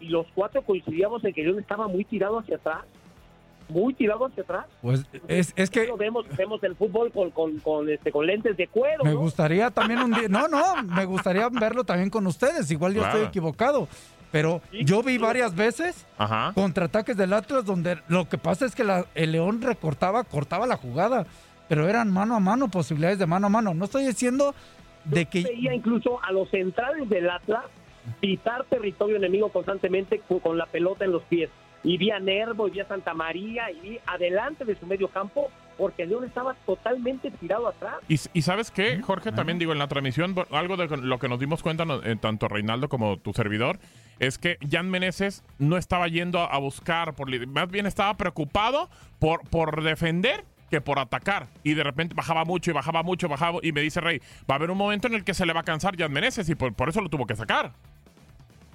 y 0.00 0.08
los 0.08 0.26
cuatro 0.34 0.62
coincidíamos 0.62 1.22
en 1.24 1.34
que 1.34 1.42
León 1.42 1.58
estaba 1.58 1.86
muy 1.86 2.04
tirado 2.06 2.38
hacia 2.38 2.56
atrás. 2.56 2.84
Muy 3.72 3.94
tirado 3.94 4.26
hacia 4.26 4.42
atrás. 4.42 4.66
Pues 4.82 5.04
es, 5.28 5.52
es 5.56 5.70
que 5.70 5.90
vemos, 5.98 6.26
vemos 6.36 6.62
el 6.62 6.76
fútbol 6.76 7.10
con, 7.12 7.30
con, 7.30 7.58
con, 7.60 7.88
este, 7.88 8.12
con 8.12 8.26
lentes 8.26 8.56
de 8.56 8.68
cuero. 8.68 9.04
Me 9.04 9.12
¿no? 9.12 9.18
gustaría 9.20 9.70
también 9.70 10.00
un 10.00 10.12
día. 10.12 10.28
No, 10.28 10.46
no, 10.48 10.82
me 10.82 11.04
gustaría 11.04 11.48
verlo 11.48 11.84
también 11.84 12.10
con 12.10 12.26
ustedes. 12.26 12.70
Igual 12.70 12.94
yo 12.94 13.00
Claro. 13.00 13.16
estoy 13.18 13.28
equivocado. 13.28 13.88
Pero 14.30 14.62
yo 14.84 15.02
vi 15.02 15.18
varias 15.18 15.54
veces 15.54 16.06
Ajá. 16.16 16.52
contraataques 16.54 17.16
del 17.16 17.32
Atlas 17.34 17.66
donde 17.66 17.98
lo 18.08 18.28
que 18.28 18.38
pasa 18.38 18.64
es 18.64 18.74
que 18.74 18.82
la- 18.82 19.04
el 19.14 19.32
León 19.32 19.60
recortaba, 19.60 20.24
cortaba 20.24 20.66
la 20.66 20.76
jugada. 20.78 21.26
Pero 21.68 21.88
eran 21.88 22.10
mano 22.10 22.36
a 22.36 22.40
mano, 22.40 22.68
posibilidades 22.68 23.18
de 23.18 23.26
mano 23.26 23.46
a 23.48 23.50
mano. 23.50 23.74
No 23.74 23.84
estoy 23.86 24.06
diciendo 24.06 24.54
de 25.04 25.26
que. 25.26 25.42
veía 25.42 25.74
incluso 25.74 26.22
a 26.22 26.32
los 26.32 26.48
centrales 26.50 27.08
del 27.08 27.28
Atlas 27.28 27.64
pisar 28.20 28.64
territorio 28.64 29.16
enemigo 29.16 29.48
constantemente 29.50 30.20
con, 30.26 30.40
con 30.40 30.58
la 30.58 30.66
pelota 30.66 31.04
en 31.04 31.12
los 31.12 31.22
pies. 31.24 31.50
Y 31.84 31.96
vi 31.96 32.10
a 32.10 32.20
Nervo, 32.20 32.68
y 32.68 32.72
vi 32.72 32.80
a 32.80 32.86
Santa 32.86 33.14
María, 33.14 33.70
y 33.70 33.80
vi 33.80 34.00
adelante 34.06 34.64
de 34.64 34.76
su 34.76 34.86
medio 34.86 35.08
campo, 35.08 35.50
porque 35.76 36.04
el 36.04 36.10
León 36.10 36.24
estaba 36.24 36.54
totalmente 36.64 37.30
tirado 37.32 37.68
atrás. 37.68 37.96
Y, 38.08 38.14
y 38.32 38.42
sabes 38.42 38.70
qué, 38.70 39.00
Jorge, 39.02 39.32
también 39.32 39.58
digo 39.58 39.72
en 39.72 39.78
la 39.78 39.88
transmisión, 39.88 40.34
algo 40.50 40.76
de 40.76 40.96
lo 40.96 41.18
que 41.18 41.28
nos 41.28 41.40
dimos 41.40 41.62
cuenta, 41.62 41.84
eh, 42.04 42.16
tanto 42.20 42.46
Reinaldo 42.48 42.88
como 42.88 43.18
tu 43.18 43.32
servidor, 43.32 43.78
es 44.20 44.38
que 44.38 44.58
Jan 44.70 44.90
Meneses 44.90 45.44
no 45.58 45.76
estaba 45.76 46.06
yendo 46.06 46.38
a 46.40 46.58
buscar, 46.58 47.14
por, 47.14 47.28
más 47.48 47.68
bien 47.68 47.86
estaba 47.86 48.16
preocupado 48.16 48.88
por, 49.18 49.48
por 49.48 49.82
defender 49.82 50.44
que 50.70 50.80
por 50.80 50.98
atacar. 50.98 51.48
Y 51.64 51.74
de 51.74 51.84
repente 51.84 52.14
bajaba 52.14 52.44
mucho 52.44 52.70
y 52.70 52.74
bajaba 52.74 53.02
mucho, 53.02 53.28
bajaba. 53.28 53.58
Y 53.62 53.72
me 53.72 53.82
dice 53.82 54.00
Rey, 54.00 54.20
va 54.50 54.54
a 54.54 54.56
haber 54.56 54.70
un 54.70 54.78
momento 54.78 55.06
en 55.06 55.14
el 55.14 55.22
que 55.24 55.34
se 55.34 55.44
le 55.44 55.52
va 55.52 55.60
a 55.60 55.64
cansar 55.64 55.98
Jan 55.98 56.12
Meneses 56.12 56.48
y 56.48 56.54
por, 56.54 56.72
por 56.72 56.88
eso 56.88 57.00
lo 57.02 57.10
tuvo 57.10 57.26
que 57.26 57.36
sacar. 57.36 57.72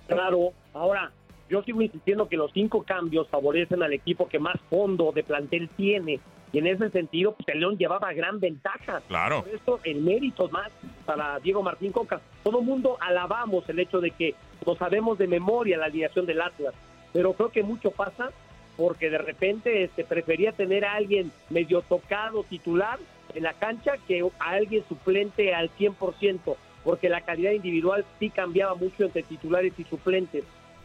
Claro, 0.07 0.53
ahora 0.73 1.11
yo 1.49 1.63
sigo 1.63 1.81
insistiendo 1.81 2.27
que 2.27 2.37
los 2.37 2.51
cinco 2.51 2.83
cambios 2.83 3.27
favorecen 3.29 3.83
al 3.83 3.93
equipo 3.93 4.27
que 4.27 4.39
más 4.39 4.59
fondo 4.69 5.11
de 5.13 5.23
plantel 5.23 5.69
tiene. 5.69 6.19
Y 6.51 6.59
en 6.59 6.67
ese 6.67 6.89
sentido, 6.89 7.33
pues 7.33 7.47
el 7.49 7.59
León 7.59 7.77
llevaba 7.77 8.13
gran 8.13 8.39
ventaja. 8.39 9.01
Claro. 9.07 9.43
Por 9.43 9.53
eso 9.53 9.79
el 9.83 10.01
mérito 10.01 10.49
más 10.49 10.71
para 11.05 11.39
Diego 11.39 11.61
Martín 11.61 11.91
Coca. 11.91 12.21
Todo 12.43 12.61
mundo 12.61 12.97
alabamos 12.99 13.67
el 13.69 13.79
hecho 13.79 13.99
de 13.99 14.11
que 14.11 14.35
no 14.65 14.75
sabemos 14.75 15.17
de 15.17 15.27
memoria 15.27 15.77
la 15.77 15.85
alineación 15.85 16.25
del 16.25 16.41
Atlas, 16.41 16.73
pero 17.13 17.33
creo 17.33 17.49
que 17.49 17.63
mucho 17.63 17.91
pasa 17.91 18.31
porque 18.75 19.09
de 19.09 19.17
repente 19.17 19.83
este, 19.83 20.03
prefería 20.03 20.51
tener 20.51 20.85
a 20.85 20.93
alguien 20.93 21.31
medio 21.49 21.81
tocado 21.81 22.43
titular 22.43 22.99
en 23.33 23.43
la 23.43 23.53
cancha 23.53 23.93
que 24.07 24.21
a 24.39 24.49
alguien 24.49 24.83
suplente 24.87 25.53
al 25.53 25.69
100%, 25.71 26.55
porque 26.83 27.09
la 27.09 27.21
calidad 27.21 27.51
individual 27.51 28.05
sí 28.19 28.29
cambiaba 28.29 28.75
mucho 28.75 29.05
entre 29.05 29.23
titulares 29.23 29.73
y 29.77 29.83
suplentes. 29.83 30.43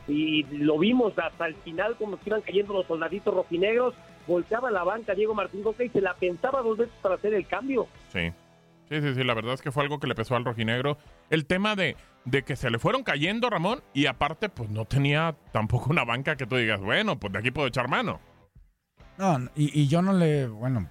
Y 0.08 0.42
lo 0.44 0.78
vimos 0.78 1.12
hasta 1.18 1.46
el 1.46 1.54
final, 1.56 1.96
como 1.96 2.16
se 2.16 2.22
iban 2.26 2.42
cayendo 2.42 2.72
los 2.72 2.86
soldaditos 2.86 3.32
rojinegros, 3.32 3.94
volteaba 4.26 4.70
la 4.70 4.84
banca 4.84 5.14
Diego 5.14 5.34
Martín 5.34 5.62
Coca 5.62 5.84
y 5.84 5.88
se 5.90 6.00
la 6.00 6.14
pensaba 6.14 6.62
dos 6.62 6.78
veces 6.78 6.94
para 7.00 7.16
hacer 7.16 7.34
el 7.34 7.46
cambio. 7.46 7.86
Sí. 8.12 8.32
Sí, 8.88 9.00
sí, 9.00 9.14
sí, 9.14 9.24
la 9.24 9.32
verdad 9.32 9.54
es 9.54 9.62
que 9.62 9.70
fue 9.70 9.84
algo 9.84 9.98
que 9.98 10.06
le 10.06 10.14
pesó 10.14 10.36
al 10.36 10.44
rojinegro. 10.44 10.98
El 11.30 11.46
tema 11.46 11.76
de, 11.76 11.96
de 12.26 12.42
que 12.42 12.56
se 12.56 12.68
le 12.68 12.78
fueron 12.78 13.04
cayendo, 13.04 13.48
Ramón, 13.48 13.80
y 13.94 14.06
aparte, 14.06 14.48
pues 14.50 14.68
no 14.68 14.84
tenía 14.84 15.34
tampoco 15.50 15.88
una 15.90 16.04
banca 16.04 16.36
que 16.36 16.46
tú 16.46 16.56
digas, 16.56 16.80
bueno, 16.80 17.18
pues 17.18 17.32
de 17.32 17.38
aquí 17.38 17.50
puedo 17.50 17.68
echar 17.68 17.88
mano. 17.88 18.20
No, 19.16 19.38
y, 19.54 19.80
y 19.80 19.88
yo 19.88 20.02
no 20.02 20.12
le. 20.12 20.46
Bueno, 20.46 20.90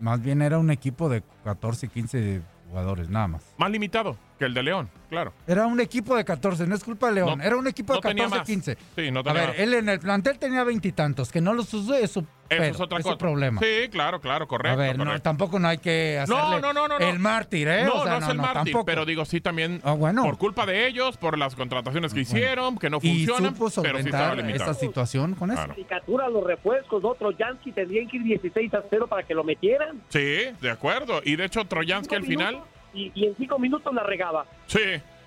más 0.00 0.20
bien 0.20 0.42
era 0.42 0.58
un 0.58 0.70
equipo 0.70 1.08
de 1.08 1.22
14, 1.44 1.88
15 1.88 2.42
jugadores, 2.70 3.08
nada 3.08 3.28
más. 3.28 3.54
Más 3.56 3.70
limitado 3.70 4.16
que 4.38 4.44
el 4.44 4.54
de 4.54 4.62
León, 4.62 4.88
claro. 5.10 5.32
Era 5.46 5.66
un 5.66 5.80
equipo 5.80 6.16
de 6.16 6.24
14, 6.24 6.66
no 6.66 6.74
es 6.74 6.84
culpa 6.84 7.08
de 7.08 7.14
León. 7.14 7.38
No, 7.38 7.44
era 7.44 7.56
un 7.56 7.66
equipo 7.66 7.92
de 7.94 7.98
no 7.98 8.02
tenía 8.02 8.24
14, 8.24 8.38
más. 8.38 8.46
15. 8.46 8.78
Sí, 8.96 9.10
no 9.10 9.20
A 9.20 9.22
tenía 9.24 9.40
ver, 9.40 9.48
más. 9.50 9.58
él 9.58 9.74
en 9.74 9.88
el 9.88 9.98
plantel 10.00 10.38
tenía 10.38 10.62
veintitantos, 10.64 11.32
que 11.32 11.40
no 11.40 11.52
los 11.54 11.72
usó, 11.74 11.94
Eso 11.94 12.24
es 12.48 12.76
cosa. 12.76 13.18
problema. 13.18 13.60
Sí, 13.60 13.88
claro, 13.90 14.20
claro, 14.20 14.46
correcto. 14.48 14.72
a 14.72 14.76
ver, 14.76 14.96
no, 14.96 15.20
tampoco 15.20 15.58
no 15.58 15.68
hay 15.68 15.78
que 15.78 16.18
hacerle 16.18 16.60
no, 16.60 16.72
no, 16.72 16.72
no, 16.72 16.88
no. 16.88 16.98
el 16.98 17.18
mártir, 17.18 17.68
¿eh? 17.68 17.84
No, 17.84 17.94
O 17.94 18.04
sea, 18.04 18.20
no 18.20 18.26
es 18.26 18.30
el 18.32 18.36
mártir, 18.38 18.54
tampoco. 18.72 18.84
pero 18.86 19.04
digo, 19.04 19.24
sí 19.24 19.40
también 19.40 19.80
Ah, 19.84 19.92
bueno. 19.92 20.22
por 20.22 20.38
culpa 20.38 20.64
de 20.66 20.86
ellos, 20.86 21.16
por 21.16 21.36
las 21.36 21.54
contrataciones 21.54 22.14
que 22.14 22.20
hicieron, 22.20 22.78
que 22.78 22.88
no 22.90 22.98
y 23.02 23.26
funcionan, 23.26 23.54
supo 23.56 23.70
pero 23.82 23.98
sí 23.98 24.04
estaba 24.06 24.28
solventar 24.30 24.36
limitado. 24.36 24.70
esta 24.70 24.74
situación 24.86 25.34
con 25.34 25.50
eso. 25.50 25.56
Claro. 25.58 25.72
Caricatura, 25.74 26.28
los 26.28 26.44
refuerzos, 26.44 27.04
otros 27.04 27.36
Yansky 27.36 27.72
tendrían 27.72 28.08
que 28.08 28.16
ir 28.18 28.22
16 28.22 28.72
a 28.74 28.82
0 28.88 29.06
para 29.08 29.24
que 29.24 29.34
lo 29.34 29.42
metieran. 29.44 30.00
Sí, 30.08 30.44
de 30.60 30.70
acuerdo. 30.70 31.20
Y 31.24 31.36
de 31.36 31.44
hecho, 31.44 31.64
Troyansky 31.64 32.14
al 32.14 32.22
final, 32.24 32.54
minutos, 32.54 32.77
Y, 32.94 33.26
en 33.26 33.36
cinco 33.36 33.58
minutos 33.58 33.92
la 33.94 34.02
regaba. 34.02 34.46
sí. 34.66 34.80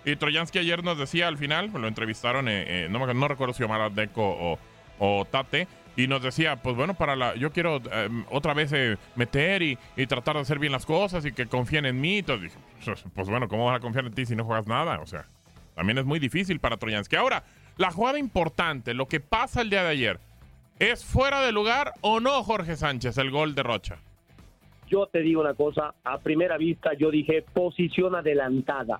Y 0.03 0.15
Troyansky 0.15 0.59
ayer 0.59 0.83
nos 0.83 0.97
decía 0.97 1.27
al 1.27 1.37
final, 1.37 1.69
lo 1.73 1.87
entrevistaron, 1.87 2.47
eh, 2.47 2.85
eh, 2.85 2.87
no, 2.89 3.05
no 3.13 3.27
recuerdo 3.27 3.53
si 3.53 3.61
Omar 3.61 3.91
Deco 3.91 4.57
o, 4.99 5.25
Tate, 5.25 5.67
y 5.95 6.07
nos 6.07 6.23
decía, 6.23 6.55
pues 6.55 6.75
bueno, 6.75 6.93
para 6.93 7.15
la, 7.15 7.35
yo 7.35 7.51
quiero 7.51 7.81
eh, 7.91 8.09
otra 8.29 8.53
vez 8.53 8.71
eh, 8.73 8.97
meter 9.15 9.61
y, 9.61 9.77
y 9.95 10.07
tratar 10.07 10.35
de 10.35 10.41
hacer 10.41 10.57
bien 10.57 10.71
las 10.71 10.85
cosas 10.85 11.25
y 11.25 11.33
que 11.33 11.45
confíen 11.45 11.85
en 11.85 11.99
mí. 11.99 12.19
Entonces 12.19 12.51
dije, 12.51 12.65
pues, 12.85 13.03
pues 13.13 13.29
bueno, 13.29 13.47
¿cómo 13.47 13.65
van 13.65 13.75
a 13.75 13.79
confiar 13.79 14.05
en 14.05 14.13
ti 14.13 14.25
si 14.25 14.35
no 14.35 14.45
juegas 14.45 14.67
nada? 14.67 14.99
O 15.01 15.05
sea, 15.05 15.27
también 15.75 15.97
es 15.97 16.05
muy 16.05 16.19
difícil 16.19 16.59
para 16.59 16.77
Troyansky. 16.77 17.15
Ahora, 17.15 17.43
la 17.77 17.91
jugada 17.91 18.19
importante, 18.19 18.93
lo 18.93 19.07
que 19.07 19.19
pasa 19.19 19.61
el 19.61 19.69
día 19.69 19.83
de 19.83 19.89
ayer, 19.89 20.19
¿es 20.79 21.05
fuera 21.05 21.41
de 21.41 21.51
lugar 21.51 21.93
o 22.01 22.19
no, 22.19 22.43
Jorge 22.43 22.75
Sánchez, 22.75 23.17
el 23.17 23.29
gol 23.29 23.53
de 23.53 23.63
Rocha? 23.63 23.97
Yo 24.91 25.07
te 25.07 25.19
digo 25.21 25.39
una 25.39 25.53
cosa, 25.53 25.93
a 26.03 26.17
primera 26.19 26.57
vista 26.57 26.93
yo 26.93 27.09
dije 27.11 27.43
posición 27.53 28.13
adelantada. 28.13 28.99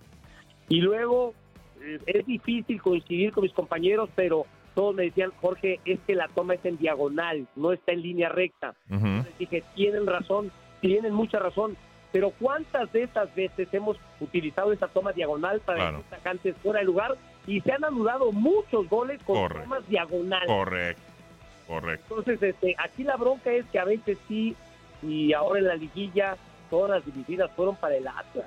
Y 0.69 0.79
luego 0.79 1.33
eh, 1.81 1.99
es 2.07 2.25
difícil 2.25 2.81
coincidir 2.81 3.33
con 3.33 3.43
mis 3.43 3.51
compañeros, 3.51 4.09
pero 4.15 4.45
todos 4.73 4.95
me 4.95 5.03
decían, 5.03 5.31
Jorge, 5.41 5.81
es 5.83 5.99
que 6.07 6.15
la 6.15 6.29
toma 6.29 6.53
es 6.53 6.63
en 6.63 6.77
diagonal, 6.77 7.45
no 7.57 7.73
está 7.73 7.91
en 7.91 8.01
línea 8.03 8.29
recta. 8.29 8.73
Ujú. 8.89 9.05
Les 9.05 9.37
dije, 9.37 9.63
tienen 9.75 10.07
razón, 10.07 10.49
tienen 10.79 11.13
mucha 11.13 11.39
razón, 11.39 11.75
pero 12.13 12.31
¿cuántas 12.39 12.89
de 12.93 13.03
estas 13.03 13.33
veces 13.35 13.67
hemos 13.73 13.97
utilizado 14.21 14.71
esa 14.71 14.87
toma 14.87 15.11
diagonal 15.11 15.59
para 15.59 15.77
Claro. 15.79 15.97
que 15.97 16.03
los 16.03 16.13
atacantes 16.13 16.55
fuera 16.63 16.79
de 16.79 16.85
lugar? 16.85 17.17
Y 17.47 17.59
se 17.59 17.73
han 17.73 17.83
anulado 17.83 18.31
muchos 18.31 18.87
goles 18.87 19.21
con 19.23 19.35
Correcto. 19.35 19.63
tomas 19.63 19.85
diagonales. 19.89 20.47
Correcto, 20.47 21.01
correcto. 21.67 22.05
Entonces, 22.19 22.41
este, 22.43 22.75
aquí 22.77 23.03
la 23.03 23.17
bronca 23.17 23.51
es 23.51 23.65
que 23.65 23.79
a 23.79 23.83
veces 23.85 24.17
sí, 24.29 24.55
y 25.03 25.33
ahora 25.33 25.59
en 25.59 25.67
la 25.67 25.75
liguilla, 25.75 26.37
todas 26.69 26.91
las 26.91 27.05
divididas 27.05 27.51
fueron 27.55 27.75
para 27.75 27.95
el 27.95 28.07
Atlas. 28.07 28.45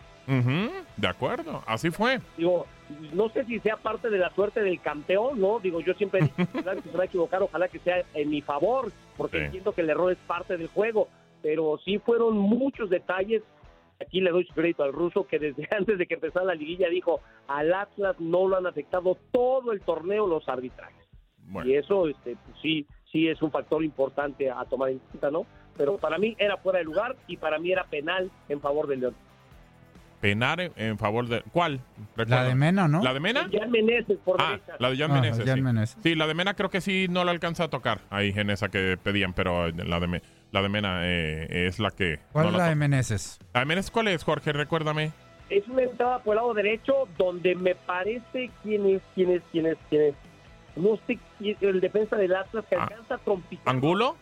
De 0.96 1.06
acuerdo, 1.08 1.62
así 1.66 1.90
fue. 1.90 2.18
Digo, 2.36 2.66
no 3.12 3.28
sé 3.30 3.44
si 3.44 3.60
sea 3.60 3.76
parte 3.76 4.08
de 4.10 4.18
la 4.18 4.30
suerte 4.34 4.62
del 4.62 4.80
campeón, 4.80 5.40
¿no? 5.40 5.60
Digo, 5.60 5.80
yo 5.80 5.92
siempre 5.94 6.20
claro 6.62 6.80
que 6.82 6.88
se 6.90 6.96
va 6.96 7.02
a 7.02 7.06
equivocar, 7.06 7.42
ojalá 7.42 7.68
que 7.68 7.78
sea 7.80 8.02
en 8.14 8.30
mi 8.30 8.40
favor, 8.40 8.90
porque 9.16 9.38
Sí. 9.38 9.44
entiendo 9.44 9.72
que 9.72 9.82
el 9.82 9.90
error 9.90 10.10
es 10.12 10.18
parte 10.26 10.56
del 10.56 10.68
juego, 10.68 11.08
pero 11.42 11.78
sí 11.84 11.98
fueron 11.98 12.38
muchos 12.38 12.88
detalles. 12.88 13.42
Aquí 14.00 14.20
le 14.20 14.30
doy 14.30 14.44
su 14.44 14.54
crédito 14.54 14.82
al 14.82 14.92
ruso 14.92 15.26
que 15.26 15.38
desde 15.38 15.68
antes 15.76 15.98
de 15.98 16.06
que 16.06 16.14
empezara 16.14 16.46
la 16.46 16.54
liguilla 16.54 16.88
dijo, 16.88 17.20
al 17.46 17.72
Atlas 17.74 18.16
no 18.18 18.48
lo 18.48 18.56
han 18.56 18.66
afectado 18.66 19.18
todo 19.30 19.72
el 19.72 19.80
torneo 19.82 20.26
los 20.26 20.48
arbitrajes. 20.48 21.04
Bueno. 21.46 21.68
Y 21.68 21.76
eso, 21.76 22.08
este, 22.08 22.36
pues 22.46 22.56
sí, 22.62 22.86
sí 23.12 23.28
es 23.28 23.42
un 23.42 23.50
factor 23.50 23.84
importante 23.84 24.50
a 24.50 24.64
tomar 24.64 24.88
en 24.90 24.98
cuenta, 25.00 25.30
¿no? 25.30 25.44
Pero 25.76 25.98
para 25.98 26.18
mí 26.18 26.36
era 26.38 26.56
fuera 26.56 26.78
de 26.78 26.84
lugar 26.84 27.16
y 27.26 27.36
para 27.36 27.58
mí 27.58 27.72
era 27.72 27.84
penal 27.84 28.30
en 28.48 28.60
favor 28.60 28.86
del 28.86 29.00
León. 29.00 29.14
Penar 30.20 30.58
en, 30.60 30.72
en 30.76 30.96
favor 30.98 31.26
de. 31.28 31.42
¿Cuál? 31.52 31.80
La 32.16 32.44
de 32.44 32.54
Mena, 32.54 32.88
¿no? 32.88 33.02
¿La 33.02 33.12
de 33.12 33.20
Mena? 33.20 33.46
Jan 33.52 33.70
Meneses 33.70 34.16
por 34.24 34.40
Ah, 34.40 34.50
derecha. 34.52 34.72
la 34.78 34.90
de 34.90 34.96
Jan 34.96 35.10
Ah, 35.10 35.14
Meneses. 35.14 35.44
Jan 35.44 35.56
sí. 35.56 35.62
Meneses. 35.62 35.98
Sí, 36.02 36.14
la 36.14 36.26
de 36.26 36.34
Mena 36.34 36.54
creo 36.54 36.70
que 36.70 36.80
sí 36.80 37.08
no 37.10 37.24
la 37.24 37.30
alcanza 37.32 37.64
a 37.64 37.68
tocar 37.68 38.00
ahí 38.08 38.32
en 38.34 38.48
esa 38.48 38.68
que 38.70 38.96
pedían, 39.02 39.34
pero 39.34 39.68
la 39.70 40.00
de, 40.00 40.22
La 40.50 40.62
de 40.62 40.68
Mena 40.70 41.00
eh, 41.02 41.66
es 41.66 41.78
la 41.78 41.90
que... 41.90 42.20
¿Cuál 42.32 42.46
no 42.46 42.50
es 42.52 42.56
la 42.56 42.68
de 42.70 42.74
Meneses? 42.76 43.38
¿La 43.52 43.60
de 43.60 43.66
Meneses 43.66 43.90
cuál 43.90 44.08
es, 44.08 44.24
Jorge? 44.24 44.52
Recuérdame. 44.54 45.12
Es 45.50 45.68
una 45.68 45.82
entrada 45.82 46.20
por 46.20 46.32
el 46.34 46.36
lado 46.36 46.54
derecho 46.54 47.06
donde 47.18 47.54
me 47.56 47.74
parece 47.74 48.50
quién 48.62 48.86
es, 48.86 49.02
quién 49.14 49.30
es, 49.30 49.42
quién 49.52 49.66
es, 49.66 49.76
quién 49.90 50.02
es. 50.02 50.14
No 50.76 50.98
sé 51.06 51.18
el 51.60 51.80
defensa 51.82 52.16
del 52.16 52.34
Atlas 52.34 52.64
que 52.70 52.76
Ah. 52.76 52.84
alcanza 52.84 53.16
a 53.16 53.18
trompicar. 53.18 53.74
¿Angulo? 53.74 54.16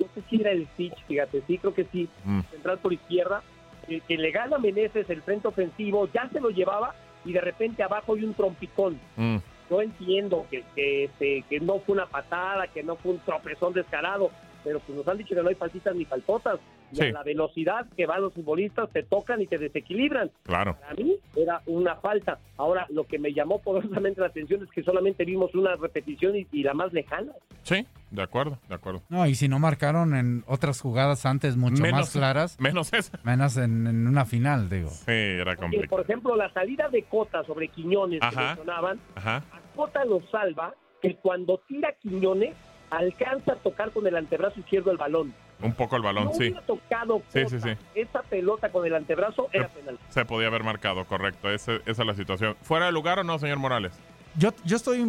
No 0.00 0.06
sé 0.14 0.22
si 0.28 0.40
era 0.40 0.50
el 0.52 0.66
Stitch, 0.68 1.04
fíjate, 1.06 1.42
sí, 1.46 1.58
creo 1.58 1.74
que 1.74 1.84
sí. 1.84 2.08
Mm. 2.24 2.40
Central 2.50 2.78
por 2.78 2.92
izquierda, 2.92 3.42
eh, 3.88 4.00
que 4.08 4.16
le 4.16 4.30
gana 4.30 4.56
a 4.56 4.58
Meneses 4.58 5.08
el 5.10 5.22
frente 5.22 5.48
ofensivo, 5.48 6.08
ya 6.12 6.28
se 6.30 6.40
lo 6.40 6.50
llevaba 6.50 6.94
y 7.24 7.32
de 7.32 7.40
repente 7.40 7.82
abajo 7.82 8.14
hay 8.14 8.24
un 8.24 8.34
trompicón. 8.34 8.98
Mm. 9.16 9.36
Yo 9.68 9.82
entiendo 9.82 10.46
que, 10.50 10.64
que, 10.74 11.04
este, 11.04 11.44
que 11.48 11.60
no 11.60 11.78
fue 11.80 11.94
una 11.94 12.06
patada, 12.06 12.66
que 12.66 12.82
no 12.82 12.96
fue 12.96 13.12
un 13.12 13.18
tropezón 13.20 13.72
descarado, 13.72 14.30
pero 14.64 14.80
pues 14.80 14.96
nos 14.96 15.06
han 15.06 15.18
dicho 15.18 15.34
que 15.34 15.42
no 15.42 15.48
hay 15.48 15.54
faltitas 15.54 15.94
ni 15.94 16.04
faltotas. 16.04 16.58
Y 16.92 16.96
Sí. 16.96 17.02
a 17.04 17.12
la 17.12 17.22
velocidad 17.22 17.86
que 17.96 18.06
van 18.06 18.22
los 18.22 18.32
futbolistas 18.34 18.90
te 18.90 19.02
tocan 19.02 19.40
y 19.40 19.46
te 19.46 19.58
desequilibran. 19.58 20.30
Claro. 20.42 20.76
Para 20.80 20.94
mí 20.94 21.16
era 21.36 21.60
una 21.66 21.96
falta. 21.96 22.38
Ahora, 22.56 22.86
lo 22.90 23.04
que 23.04 23.18
me 23.18 23.32
llamó 23.32 23.60
poderosamente 23.60 24.20
la 24.20 24.26
atención 24.28 24.62
es 24.64 24.70
que 24.70 24.82
solamente 24.82 25.24
vimos 25.24 25.54
una 25.54 25.76
repetición 25.76 26.36
y, 26.36 26.46
y 26.52 26.62
la 26.62 26.74
más 26.74 26.92
lejana. 26.92 27.32
Sí, 27.62 27.86
de 28.10 28.22
acuerdo, 28.22 28.58
de 28.68 28.74
acuerdo. 28.74 29.02
No, 29.08 29.26
y 29.26 29.34
si 29.34 29.46
no 29.48 29.58
marcaron 29.58 30.14
en 30.16 30.42
otras 30.46 30.80
jugadas 30.80 31.26
antes 31.26 31.56
mucho 31.56 31.82
Menos- 31.82 32.00
más 32.00 32.10
claras, 32.10 32.58
Menos 32.60 32.92
esa. 32.92 33.20
menos 33.22 33.56
en, 33.56 33.86
en 33.86 34.06
una 34.08 34.24
final, 34.24 34.68
digo. 34.68 34.88
Sí, 34.90 35.12
era 35.12 35.44
Porque, 35.44 35.60
complicado. 35.60 35.90
por 35.90 36.00
ejemplo, 36.00 36.36
la 36.36 36.52
salida 36.52 36.88
de 36.88 37.02
Cota 37.04 37.44
sobre 37.44 37.68
Quiñones 37.68 38.20
que 38.20 38.26
Ajá. 38.26 38.46
mencionaban, 38.48 38.98
Ajá. 39.14 39.36
a 39.52 39.60
Cota 39.76 40.04
lo 40.04 40.20
salva 40.30 40.74
que 41.00 41.16
cuando 41.16 41.58
tira 41.68 41.92
Quiñones 42.00 42.54
alcanza 42.90 43.52
a 43.52 43.56
tocar 43.56 43.90
con 43.92 44.06
el 44.06 44.16
antebrazo 44.16 44.58
izquierdo 44.60 44.90
el 44.90 44.96
balón. 44.96 45.32
Un 45.62 45.72
poco 45.74 45.96
el 45.96 46.02
balón, 46.02 46.24
no 46.26 46.32
sí. 46.32 46.38
hubiera 46.38 46.62
tocado 46.62 47.22
Sí, 47.28 47.40
sí, 47.48 47.60
sí. 47.60 47.70
esa 47.94 48.22
pelota 48.22 48.70
con 48.70 48.86
el 48.86 48.94
antebrazo, 48.94 49.48
era 49.52 49.68
penal. 49.68 49.98
Se 50.08 50.24
podía 50.24 50.46
haber 50.48 50.64
marcado, 50.64 51.04
correcto. 51.04 51.50
Ese- 51.50 51.80
esa 51.86 52.02
es 52.02 52.06
la 52.06 52.14
situación. 52.14 52.56
¿Fuera 52.62 52.86
de 52.86 52.92
lugar 52.92 53.18
o 53.18 53.24
no, 53.24 53.38
señor 53.38 53.58
Morales? 53.58 53.92
Yo, 54.36 54.50
yo 54.64 54.76
estoy 54.76 55.00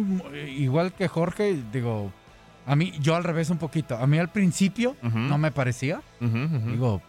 igual 0.58 0.92
que 0.92 1.08
Jorge, 1.08 1.56
digo, 1.72 2.10
a 2.66 2.76
mí, 2.76 2.92
yo 3.00 3.14
al 3.16 3.24
revés 3.24 3.50
un 3.50 3.58
poquito. 3.58 3.96
A 3.96 4.06
mí 4.06 4.18
al 4.18 4.28
principio 4.30 4.96
no 5.02 5.38
me 5.38 5.50
parecía, 5.52 6.02
digo, 6.20 7.00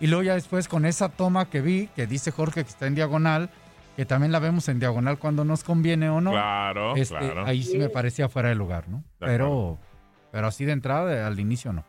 y 0.00 0.08
luego 0.08 0.22
ya 0.24 0.34
después 0.34 0.68
con 0.68 0.84
esa 0.84 1.08
toma 1.08 1.48
que 1.48 1.60
vi, 1.60 1.88
que 1.96 2.06
dice 2.06 2.30
Jorge 2.30 2.62
que 2.64 2.68
está 2.70 2.86
en 2.86 2.94
diagonal, 2.94 3.48
que 3.96 4.04
también 4.04 4.30
la 4.30 4.40
vemos 4.40 4.68
en 4.68 4.78
diagonal 4.78 5.18
cuando 5.18 5.44
nos 5.44 5.64
conviene 5.64 6.10
o 6.10 6.20
no. 6.20 6.32
Claro, 6.32 6.94
este, 6.96 7.16
claro. 7.16 7.46
Ahí 7.46 7.62
sí 7.62 7.78
me 7.78 7.88
parecía 7.88 8.28
fuera 8.28 8.50
de 8.50 8.54
lugar, 8.54 8.88
¿no? 8.88 8.98
De 9.20 9.26
Pero, 9.26 9.78
pero 10.32 10.48
así 10.48 10.64
de 10.66 10.72
entrada, 10.72 11.26
al 11.26 11.40
inicio 11.40 11.72
no. 11.72 11.84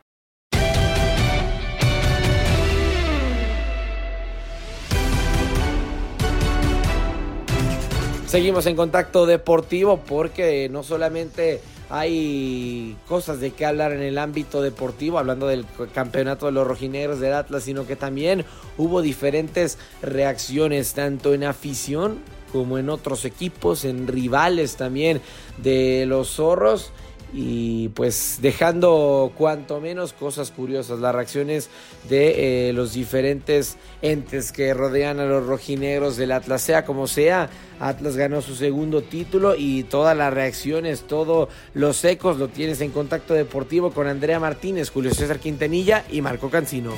Seguimos 8.28 8.66
en 8.66 8.76
contacto 8.76 9.26
deportivo 9.26 10.02
porque 10.06 10.68
no 10.68 10.84
solamente 10.84 11.62
hay 11.90 12.98
cosas 13.08 13.40
de 13.40 13.52
qué 13.52 13.66
hablar 13.66 13.94
en 13.94 14.02
el 14.02 14.18
ámbito 14.18 14.62
deportivo, 14.62 15.18
hablando 15.18 15.48
del 15.48 15.66
campeonato 15.94 16.48
de 16.48 16.52
los 16.52 16.68
rojinegros 16.68 17.22
del 17.22 17.34
Atlas, 17.34 17.64
sino 17.64 17.88
que 17.88 17.96
también 17.96 18.44
hubo 18.78 19.02
diferentes 19.02 19.78
reacciones, 20.02 20.94
tanto 20.94 21.34
en 21.34 21.46
afición 21.46 22.20
como 22.52 22.78
en 22.78 22.90
otros 22.90 23.24
equipos, 23.24 23.86
en 23.86 24.08
rivales 24.08 24.76
también 24.76 25.22
de 25.58 26.06
los 26.06 26.28
zorros. 26.32 26.92
Y 27.34 27.90
pues 27.90 28.40
dejando 28.42 29.34
cuanto 29.38 29.82
menos 29.82 30.14
cosas 30.14 30.52
curiosas, 30.52 31.00
las 31.00 31.14
reacciones 31.14 31.70
de 32.10 32.70
eh, 32.70 32.74
los 32.74 32.94
diferentes 32.94 33.78
entes 34.02 34.52
que 34.52 34.74
rodean 34.74 35.20
a 35.20 35.26
los 35.26 35.46
rojinegros 35.46 36.16
del 36.16 36.32
Atlas, 36.32 36.62
sea 36.62 36.86
como 36.86 37.08
sea, 37.08 37.50
Atlas 37.80 38.16
ganó 38.16 38.42
su 38.42 38.56
segundo 38.56 39.02
título 39.02 39.56
y 39.58 39.84
todas 39.84 40.16
las 40.16 40.34
reacciones, 40.34 41.04
todos 41.04 41.50
los 41.74 42.04
ecos 42.06 42.38
lo 42.38 42.48
tienes 42.48 42.82
en 42.82 42.92
contacto 42.92 43.34
deportivo 43.34 43.92
con 43.92 44.08
Andrea 44.08 44.40
Martínez, 44.40 44.90
Julio 44.90 45.14
César 45.14 45.40
Quintanilla 45.40 46.06
y 46.10 46.22
Marco 46.22 46.50
Cancino. 46.50 46.94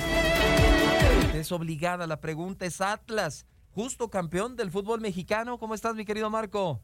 Es 1.33 1.51
obligada, 1.51 2.05
la 2.05 2.19
pregunta 2.21 2.65
es 2.65 2.81
Atlas, 2.81 3.45
justo 3.71 4.09
campeón 4.09 4.55
del 4.55 4.71
fútbol 4.71 5.01
mexicano. 5.01 5.57
¿Cómo 5.57 5.73
estás, 5.73 5.95
mi 5.95 6.05
querido 6.05 6.29
Marco? 6.29 6.81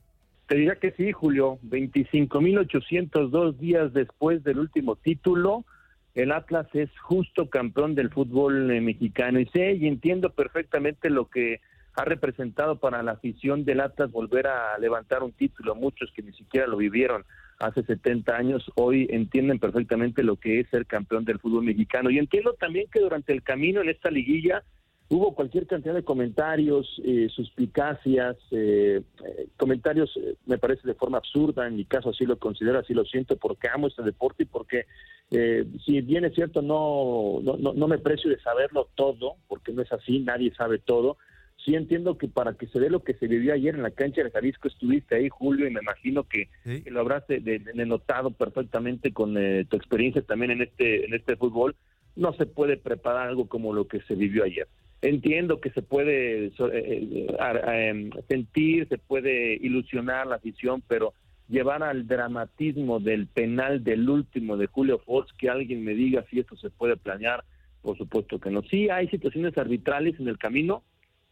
Te 0.47 0.55
diría 0.55 0.75
que 0.75 0.91
sí, 0.91 1.11
Julio. 1.11 1.59
25.802 1.63 3.57
días 3.57 3.93
después 3.93 4.43
del 4.43 4.59
último 4.59 4.95
título, 4.95 5.65
el 6.13 6.31
Atlas 6.31 6.67
es 6.73 6.89
justo 6.99 7.49
campeón 7.49 7.95
del 7.95 8.11
fútbol 8.11 8.71
eh, 8.71 8.79
mexicano. 8.79 9.39
Y 9.39 9.47
sé 9.47 9.73
y 9.73 9.87
entiendo 9.87 10.29
perfectamente 10.29 11.09
lo 11.09 11.29
que 11.29 11.61
ha 11.95 12.05
representado 12.05 12.77
para 12.77 13.01
la 13.03 13.13
afición 13.13 13.65
del 13.65 13.79
Atlas 13.79 14.11
volver 14.11 14.47
a 14.47 14.77
levantar 14.77 15.23
un 15.23 15.31
título. 15.31 15.75
Muchos 15.75 16.11
que 16.11 16.21
ni 16.21 16.33
siquiera 16.33 16.67
lo 16.67 16.77
vivieron 16.77 17.25
hace 17.59 17.83
70 17.83 18.35
años, 18.35 18.69
hoy 18.75 19.07
entienden 19.09 19.59
perfectamente 19.59 20.23
lo 20.23 20.35
que 20.35 20.59
es 20.59 20.69
ser 20.69 20.85
campeón 20.85 21.25
del 21.25 21.39
fútbol 21.39 21.63
mexicano. 21.63 22.09
Y 22.09 22.19
entiendo 22.19 22.53
también 22.53 22.87
que 22.91 22.99
durante 22.99 23.33
el 23.33 23.43
camino 23.43 23.81
en 23.81 23.89
esta 23.89 24.11
liguilla 24.11 24.63
hubo 25.09 25.35
cualquier 25.35 25.67
cantidad 25.67 25.93
de 25.93 26.03
comentarios, 26.03 26.99
eh, 27.05 27.27
suspicacias, 27.29 28.35
eh, 28.51 29.01
eh, 29.23 29.47
comentarios, 29.57 30.11
eh, 30.17 30.35
me 30.45 30.57
parece 30.57 30.87
de 30.87 30.93
forma 30.95 31.17
absurda, 31.19 31.67
en 31.67 31.75
mi 31.75 31.85
caso 31.85 32.09
así 32.09 32.25
lo 32.25 32.37
considero, 32.37 32.79
así 32.79 32.93
lo 32.93 33.05
siento, 33.05 33.37
porque 33.37 33.67
amo 33.69 33.87
este 33.87 34.03
deporte 34.03 34.43
y 34.43 34.47
porque, 34.47 34.85
eh, 35.31 35.65
si 35.85 36.01
bien 36.01 36.25
es 36.25 36.33
cierto, 36.33 36.61
no, 36.61 37.39
no, 37.43 37.57
no, 37.57 37.73
no 37.73 37.87
me 37.87 37.97
precio 37.99 38.29
de 38.29 38.39
saberlo 38.39 38.89
todo, 38.95 39.35
porque 39.47 39.71
no 39.73 39.81
es 39.81 39.91
así, 39.91 40.19
nadie 40.19 40.53
sabe 40.55 40.79
todo. 40.79 41.17
Sí 41.63 41.73
entiendo 41.73 42.17
que 42.17 42.27
para 42.27 42.53
que 42.55 42.67
se 42.67 42.79
dé 42.79 42.89
lo 42.89 43.03
que 43.03 43.13
se 43.15 43.27
vivió 43.27 43.53
ayer 43.53 43.73
en 43.75 43.81
la 43.83 43.91
cancha 43.91 44.23
de 44.23 44.29
Jalisco, 44.29 44.67
estuviste 44.67 45.15
ahí, 45.15 45.29
Julio, 45.29 45.67
y 45.67 45.71
me 45.71 45.79
imagino 45.81 46.23
que, 46.25 46.49
que 46.83 46.91
lo 46.91 46.99
habrás 46.99 47.25
de- 47.27 47.39
de- 47.39 47.59
de 47.59 47.85
notado 47.85 48.31
perfectamente 48.31 49.13
con 49.13 49.35
eh, 49.37 49.65
tu 49.69 49.77
experiencia 49.77 50.21
también 50.21 50.51
en 50.51 50.61
este, 50.63 51.05
en 51.05 51.13
este 51.13 51.35
fútbol. 51.37 51.75
No 52.15 52.33
se 52.33 52.45
puede 52.45 52.77
preparar 52.77 53.29
algo 53.29 53.47
como 53.47 53.73
lo 53.73 53.87
que 53.87 54.01
se 54.01 54.15
vivió 54.15 54.43
ayer. 54.43 54.67
Entiendo 55.01 55.59
que 55.61 55.69
se 55.71 55.81
puede 55.81 56.47
eh, 56.47 56.51
eh, 56.57 57.89
em, 57.89 58.09
sentir, 58.27 58.87
se 58.87 58.97
puede 58.97 59.55
ilusionar 59.55 60.25
la 60.25 60.35
afición, 60.35 60.81
pero 60.87 61.13
llevar 61.47 61.83
al 61.83 62.07
dramatismo 62.07 62.99
del 62.99 63.27
penal 63.27 63.83
del 63.83 64.09
último 64.09 64.57
de 64.57 64.67
Julio 64.67 64.99
Fox, 64.99 65.31
que 65.37 65.49
alguien 65.49 65.83
me 65.83 65.93
diga 65.93 66.25
si 66.29 66.39
esto 66.39 66.55
se 66.57 66.69
puede 66.69 66.97
planear, 66.97 67.43
por 67.81 67.97
supuesto 67.97 68.39
que 68.39 68.49
no. 68.49 68.63
Sí 68.63 68.89
hay 68.89 69.07
situaciones 69.09 69.57
arbitrales 69.57 70.19
en 70.19 70.27
el 70.27 70.39
camino 70.39 70.83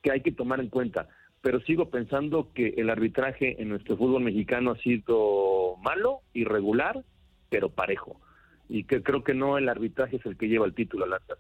que 0.02 0.12
hay 0.12 0.22
que 0.22 0.32
tomar 0.32 0.60
en 0.60 0.70
cuenta, 0.70 1.08
pero 1.42 1.60
sigo 1.62 1.90
pensando 1.90 2.52
que 2.54 2.76
el 2.78 2.90
arbitraje 2.90 3.62
en 3.62 3.70
nuestro 3.70 3.98
fútbol 3.98 4.24
mexicano 4.24 4.72
ha 4.72 4.78
sido 4.78 5.78
malo, 5.82 6.22
irregular, 6.34 7.04
pero 7.50 7.70
parejo 7.70 8.20
y 8.70 8.86
que 8.86 9.04
creo 9.04 9.24
que 9.24 9.34
no 9.34 9.58
el 9.58 9.70
arbitraje 9.70 10.16
es 10.18 10.26
el 10.26 10.38
que 10.38 10.48
lleva 10.48 10.66
el 10.66 10.74
título 10.74 11.06
al 11.06 11.14
Atlas. 11.14 11.38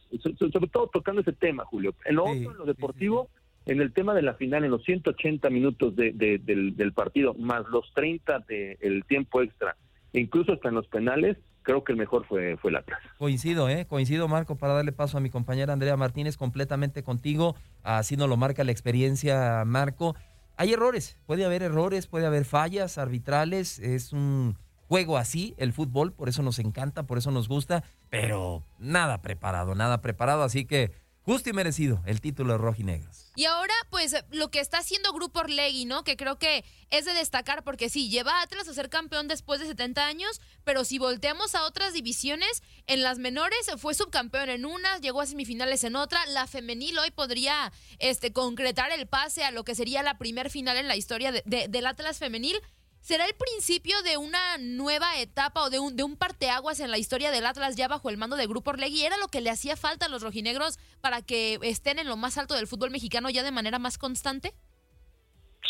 Sobre 0.51 0.67
todo 0.67 0.87
tocando 0.87 1.21
ese 1.21 1.33
tema, 1.33 1.65
Julio. 1.65 1.95
En 2.05 2.15
lo 2.15 2.25
otro, 2.25 2.51
en 2.51 2.57
lo 2.57 2.65
deportivo, 2.65 3.29
en 3.65 3.79
el 3.81 3.93
tema 3.93 4.13
de 4.13 4.21
la 4.21 4.33
final, 4.33 4.63
en 4.65 4.71
los 4.71 4.83
180 4.83 5.49
minutos 5.49 5.95
de- 5.95 6.11
de- 6.11 6.37
del, 6.39 6.75
del 6.75 6.91
partido, 6.93 7.33
más 7.35 7.63
los 7.69 7.91
30 7.95 8.39
del 8.47 9.03
tiempo 9.07 9.41
extra, 9.41 9.75
e 10.11 10.19
incluso 10.19 10.51
hasta 10.53 10.67
en 10.69 10.75
los 10.75 10.87
penales, 10.87 11.37
creo 11.61 11.83
que 11.85 11.93
el 11.93 11.97
mejor 11.97 12.25
fue, 12.27 12.57
fue 12.57 12.71
el 12.71 12.75
Atlas. 12.75 12.99
Coincido, 13.17 13.69
¿eh? 13.69 13.85
Coincido, 13.87 14.27
Marco, 14.27 14.57
para 14.57 14.73
darle 14.73 14.91
paso 14.91 15.17
a 15.17 15.21
mi 15.21 15.29
compañera 15.29 15.71
Andrea 15.71 15.95
Martínez, 15.95 16.35
completamente 16.35 17.03
contigo. 17.03 17.55
Así 17.83 18.17
nos 18.17 18.27
lo 18.27 18.35
marca 18.35 18.65
la 18.65 18.73
experiencia, 18.73 19.63
Marco. 19.65 20.13
Hay 20.57 20.73
errores, 20.73 21.17
puede 21.25 21.45
haber 21.45 21.63
errores, 21.63 22.05
puede 22.07 22.25
haber 22.25 22.43
fallas 22.43 22.97
arbitrales. 22.97 23.79
Es 23.79 24.11
un 24.11 24.57
juego 24.87 25.17
así, 25.17 25.53
el 25.57 25.73
fútbol, 25.73 26.13
por 26.13 26.29
eso 26.29 26.43
nos 26.43 26.59
encanta, 26.59 27.03
por 27.03 27.17
eso 27.17 27.31
nos 27.31 27.47
gusta, 27.47 27.83
pero 28.09 28.63
nada 28.77 29.21
preparado, 29.21 29.75
nada 29.75 30.01
preparado. 30.01 30.43
Así 30.43 30.65
que 30.65 30.91
justo 31.23 31.49
y 31.49 31.53
merecido 31.53 32.01
el 32.05 32.19
título 32.19 32.51
de 32.53 32.57
Rojinegros. 32.59 33.31
Y 33.35 33.45
ahora, 33.45 33.73
pues, 33.89 34.13
lo 34.31 34.51
que 34.51 34.59
está 34.59 34.79
haciendo 34.79 35.13
Grupo 35.13 35.39
Orlegui, 35.39 35.85
¿no? 35.85 36.03
Que 36.03 36.17
creo 36.17 36.37
que 36.37 36.65
es 36.91 37.05
de 37.05 37.13
destacar 37.13 37.63
porque 37.63 37.89
sí, 37.89 38.09
lleva 38.09 38.41
Atlas 38.41 38.67
a 38.67 38.73
ser 38.73 38.89
campeón 38.89 39.27
después 39.29 39.59
de 39.61 39.65
70 39.65 40.05
años, 40.05 40.41
pero 40.65 40.83
si 40.83 40.99
volteamos 40.99 41.55
a 41.55 41.63
otras 41.65 41.93
divisiones, 41.93 42.61
en 42.87 43.01
las 43.01 43.17
menores 43.19 43.71
fue 43.77 43.93
subcampeón 43.93 44.49
en 44.49 44.65
una, 44.65 44.97
llegó 44.99 45.21
a 45.21 45.25
semifinales 45.25 45.83
en 45.85 45.95
otra, 45.95 46.23
la 46.27 46.45
femenil 46.45 46.99
hoy 46.99 47.09
podría 47.09 47.71
este, 47.99 48.33
concretar 48.33 48.91
el 48.91 49.07
pase 49.07 49.45
a 49.45 49.51
lo 49.51 49.63
que 49.63 49.73
sería 49.75 50.03
la 50.03 50.17
primer 50.17 50.49
final 50.51 50.75
en 50.77 50.87
la 50.89 50.97
historia 50.97 51.31
de- 51.31 51.67
del 51.69 51.85
Atlas 51.87 52.19
femenil. 52.19 52.57
¿Será 53.03 53.25
el 53.25 53.35
principio 53.35 54.01
de 54.03 54.15
una 54.15 54.57
nueva 54.59 55.17
etapa 55.17 55.63
o 55.63 55.69
de 55.69 55.77
un, 55.77 55.97
de 55.97 56.03
un 56.03 56.15
parteaguas 56.15 56.79
en 56.79 56.89
la 56.89 56.97
historia 56.97 57.31
del 57.31 57.45
Atlas 57.45 57.75
ya 57.75 57.89
bajo 57.89 58.09
el 58.09 58.15
mando 58.15 58.37
de 58.37 58.47
Grupo 58.47 58.69
Orlegui? 58.71 59.03
¿Era 59.03 59.17
lo 59.17 59.27
que 59.27 59.41
le 59.41 59.49
hacía 59.49 59.75
falta 59.75 60.05
a 60.05 60.09
los 60.09 60.21
rojinegros 60.21 60.79
para 61.01 61.21
que 61.21 61.59
estén 61.63 61.99
en 61.99 62.07
lo 62.07 62.15
más 62.15 62.37
alto 62.37 62.53
del 62.55 62.65
fútbol 62.65 62.91
mexicano 62.91 63.29
ya 63.29 63.43
de 63.43 63.51
manera 63.51 63.77
más 63.77 63.97
constante? 63.97 64.53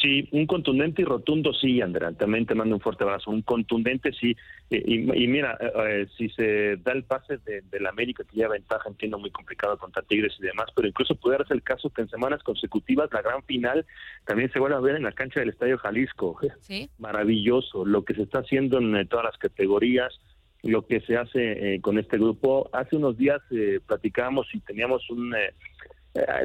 Sí, 0.01 0.27
un 0.31 0.47
contundente 0.47 1.01
y 1.01 1.05
rotundo 1.05 1.53
sí, 1.53 1.81
Andrea. 1.81 2.11
También 2.13 2.45
te 2.45 2.55
mando 2.55 2.75
un 2.75 2.81
fuerte 2.81 3.03
abrazo. 3.03 3.31
Un 3.31 3.41
contundente 3.41 4.11
sí. 4.11 4.35
Eh, 4.69 4.83
y, 4.85 5.27
mira, 5.27 5.57
eh, 5.59 5.71
eh, 5.75 6.07
si 6.17 6.29
se 6.29 6.77
da 6.77 6.93
el 6.93 7.03
pase 7.03 7.37
de, 7.37 7.79
la 7.79 7.89
América, 7.89 8.23
que 8.23 8.35
lleva 8.35 8.53
ventaja, 8.53 8.89
entiendo 8.89 9.19
muy 9.19 9.29
complicado 9.29 9.77
contra 9.77 10.01
Tigres 10.01 10.33
y 10.39 10.43
demás, 10.43 10.67
pero 10.75 10.87
incluso 10.87 11.15
puede 11.15 11.37
ser 11.45 11.57
el 11.57 11.63
caso 11.63 11.89
que 11.89 12.01
en 12.01 12.09
semanas 12.09 12.41
consecutivas 12.43 13.09
la 13.13 13.21
gran 13.21 13.43
final 13.43 13.85
también 14.25 14.51
se 14.51 14.59
vuelva 14.59 14.77
a 14.77 14.81
ver 14.81 14.95
en 14.95 15.03
la 15.03 15.11
cancha 15.11 15.39
del 15.39 15.49
Estadio 15.49 15.77
Jalisco. 15.77 16.39
¿Sí? 16.61 16.89
Maravilloso 16.97 17.85
lo 17.85 18.03
que 18.03 18.15
se 18.15 18.23
está 18.23 18.39
haciendo 18.39 18.79
en 18.79 19.07
todas 19.07 19.25
las 19.25 19.37
categorías 19.37 20.19
lo 20.63 20.87
que 20.87 21.01
se 21.01 21.17
hace 21.17 21.79
con 21.81 21.99
este 21.99 22.17
grupo. 22.17 22.69
Hace 22.71 22.95
unos 22.95 23.17
días 23.17 23.41
platicábamos 23.85 24.47
y 24.53 24.61
teníamos 24.61 25.09
un 25.09 25.35
eh, 25.35 25.53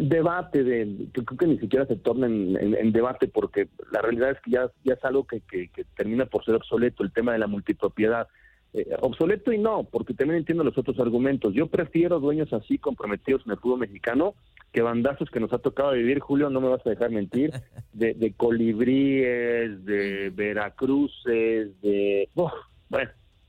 debate 0.00 0.64
de 0.64 1.08
que 1.12 1.24
creo 1.24 1.38
que 1.38 1.46
ni 1.46 1.58
siquiera 1.58 1.86
se 1.86 1.96
torna 1.96 2.26
en, 2.26 2.92
debate 2.92 3.28
porque 3.28 3.68
la 3.92 4.00
realidad 4.00 4.30
es 4.30 4.40
que 4.40 4.52
ya, 4.52 4.70
ya 4.82 4.94
es 4.94 5.04
algo 5.04 5.26
que, 5.26 5.40
que, 5.40 5.68
termina 5.94 6.24
por 6.24 6.44
ser 6.44 6.54
obsoleto 6.54 7.02
el 7.02 7.12
tema 7.12 7.32
de 7.32 7.38
la 7.38 7.46
multipropiedad. 7.46 8.28
Eh, 8.74 8.86
obsoleto 9.00 9.50
y 9.50 9.58
no 9.58 9.84
porque 9.84 10.12
también 10.12 10.38
entiendo 10.38 10.64
los 10.64 10.76
otros 10.76 10.98
argumentos. 11.00 11.54
Yo 11.54 11.66
prefiero 11.68 12.20
dueños 12.20 12.52
así 12.52 12.78
comprometidos 12.78 13.42
en 13.44 13.52
el 13.52 13.58
fútbol 13.58 13.80
mexicano 13.80 14.34
que 14.72 14.82
bandazos 14.82 15.30
que 15.30 15.40
nos 15.40 15.52
ha 15.52 15.58
tocado 15.58 15.92
vivir. 15.92 16.20
Julio 16.20 16.50
no 16.50 16.60
me 16.60 16.68
vas 16.68 16.86
a 16.86 16.90
dejar 16.90 17.10
mentir. 17.10 17.52
De, 17.92 18.14
de 18.14 18.32
colibríes 18.32 19.84
de 19.84 20.30
veracruces 20.32 21.80
de 21.80 22.28
bueno 22.34 22.52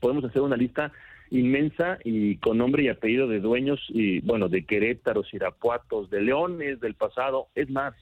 podemos 0.00 0.24
hacer 0.24 0.42
una 0.42 0.56
lista 0.56 0.90
inmensa 1.30 1.98
y 2.04 2.36
con 2.36 2.58
nombre 2.58 2.82
y 2.82 2.88
apellido 2.88 3.28
de 3.28 3.40
dueños 3.40 3.80
y 3.88 4.20
bueno 4.20 4.48
de 4.48 4.64
Querétaro, 4.64 5.22
Irapuatos, 5.32 6.10
de 6.10 6.20
Leones 6.22 6.80
del 6.80 6.94
pasado, 6.94 7.48
es 7.54 7.70
más 7.70 7.94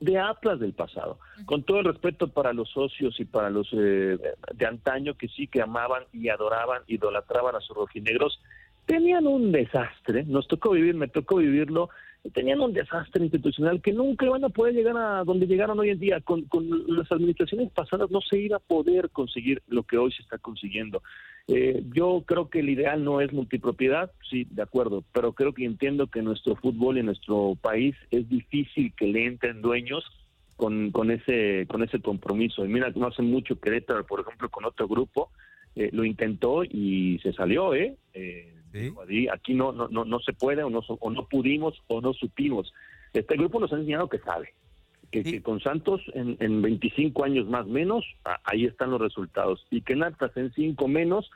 de 0.00 0.18
Atlas 0.18 0.60
del 0.60 0.72
pasado. 0.72 1.18
Con 1.46 1.62
todo 1.64 1.80
el 1.80 1.86
respeto 1.86 2.28
para 2.28 2.52
los 2.52 2.70
socios 2.70 3.18
y 3.18 3.24
para 3.24 3.50
los 3.50 3.68
eh, 3.72 4.18
de 4.54 4.66
antaño 4.66 5.14
que 5.14 5.28
sí 5.28 5.46
que 5.46 5.62
amaban 5.62 6.04
y 6.12 6.28
adoraban, 6.28 6.82
idolatraban 6.86 7.56
a 7.56 7.60
sus 7.60 7.76
rojinegros, 7.76 8.40
tenían 8.84 9.26
un 9.26 9.52
desastre, 9.52 10.24
nos 10.24 10.46
tocó 10.46 10.70
vivir, 10.70 10.94
me 10.94 11.08
tocó 11.08 11.36
vivirlo, 11.36 11.90
tenían 12.32 12.60
un 12.60 12.72
desastre 12.72 13.22
institucional 13.22 13.80
que 13.80 13.92
nunca 13.92 14.28
van 14.28 14.44
a 14.44 14.48
poder 14.48 14.74
llegar 14.74 14.96
a 14.96 15.24
donde 15.24 15.46
llegaron 15.46 15.78
hoy 15.78 15.90
en 15.90 15.98
día. 15.98 16.20
Con, 16.20 16.42
con 16.42 16.68
las 16.88 17.10
administraciones 17.10 17.70
pasadas 17.72 18.10
no 18.10 18.20
se 18.20 18.38
iba 18.38 18.56
a 18.56 18.60
poder 18.60 19.10
conseguir 19.10 19.62
lo 19.68 19.82
que 19.82 19.98
hoy 19.98 20.12
se 20.12 20.22
está 20.22 20.38
consiguiendo. 20.38 21.02
Eh, 21.48 21.84
yo 21.94 22.24
creo 22.26 22.48
que 22.48 22.60
el 22.60 22.70
ideal 22.70 23.04
no 23.04 23.20
es 23.20 23.32
multipropiedad, 23.32 24.10
sí, 24.28 24.46
de 24.50 24.62
acuerdo, 24.62 25.04
pero 25.12 25.32
creo 25.32 25.52
que 25.52 25.64
entiendo 25.64 26.08
que 26.08 26.22
nuestro 26.22 26.56
fútbol 26.56 26.98
y 26.98 27.04
nuestro 27.04 27.56
país 27.60 27.94
es 28.10 28.28
difícil 28.28 28.92
que 28.96 29.06
le 29.06 29.26
entren 29.26 29.62
dueños 29.62 30.04
con, 30.56 30.90
con 30.90 31.10
ese 31.10 31.66
con 31.68 31.82
ese 31.84 32.00
compromiso. 32.00 32.64
Y 32.64 32.68
mira, 32.68 32.90
no 32.96 33.06
hace 33.06 33.22
mucho 33.22 33.60
Querétaro, 33.60 34.04
por 34.06 34.20
ejemplo, 34.20 34.48
con 34.48 34.64
otro 34.64 34.88
grupo, 34.88 35.30
eh, 35.76 35.90
lo 35.92 36.04
intentó 36.04 36.64
y 36.64 37.18
se 37.22 37.32
salió, 37.32 37.74
¿eh? 37.74 37.96
eh 38.14 38.52
aquí 39.32 39.54
no, 39.54 39.72
no, 39.72 39.88
no, 39.88 40.04
no 40.04 40.20
se 40.20 40.32
puede 40.32 40.62
o 40.62 40.70
no, 40.70 40.80
o 40.86 41.10
no 41.10 41.28
pudimos 41.28 41.82
o 41.86 42.00
no 42.00 42.12
supimos. 42.12 42.72
Este 43.12 43.36
grupo 43.36 43.60
nos 43.60 43.72
ha 43.72 43.76
enseñado 43.76 44.08
que 44.08 44.18
sabe, 44.18 44.54
que, 45.10 45.42
con 45.42 45.60
Santos 45.60 46.02
en, 46.14 46.36
en 46.40 46.62
25 46.62 47.24
años 47.24 47.46
más 47.46 47.66
menos, 47.66 48.04
ahí 48.44 48.64
están 48.64 48.90
los 48.90 49.00
resultados. 49.00 49.66
Y 49.70 49.82
que 49.82 49.94
en 49.94 50.02
Atlas 50.02 50.32
en 50.36 50.52
5 50.52 50.88
menos, 50.88 51.30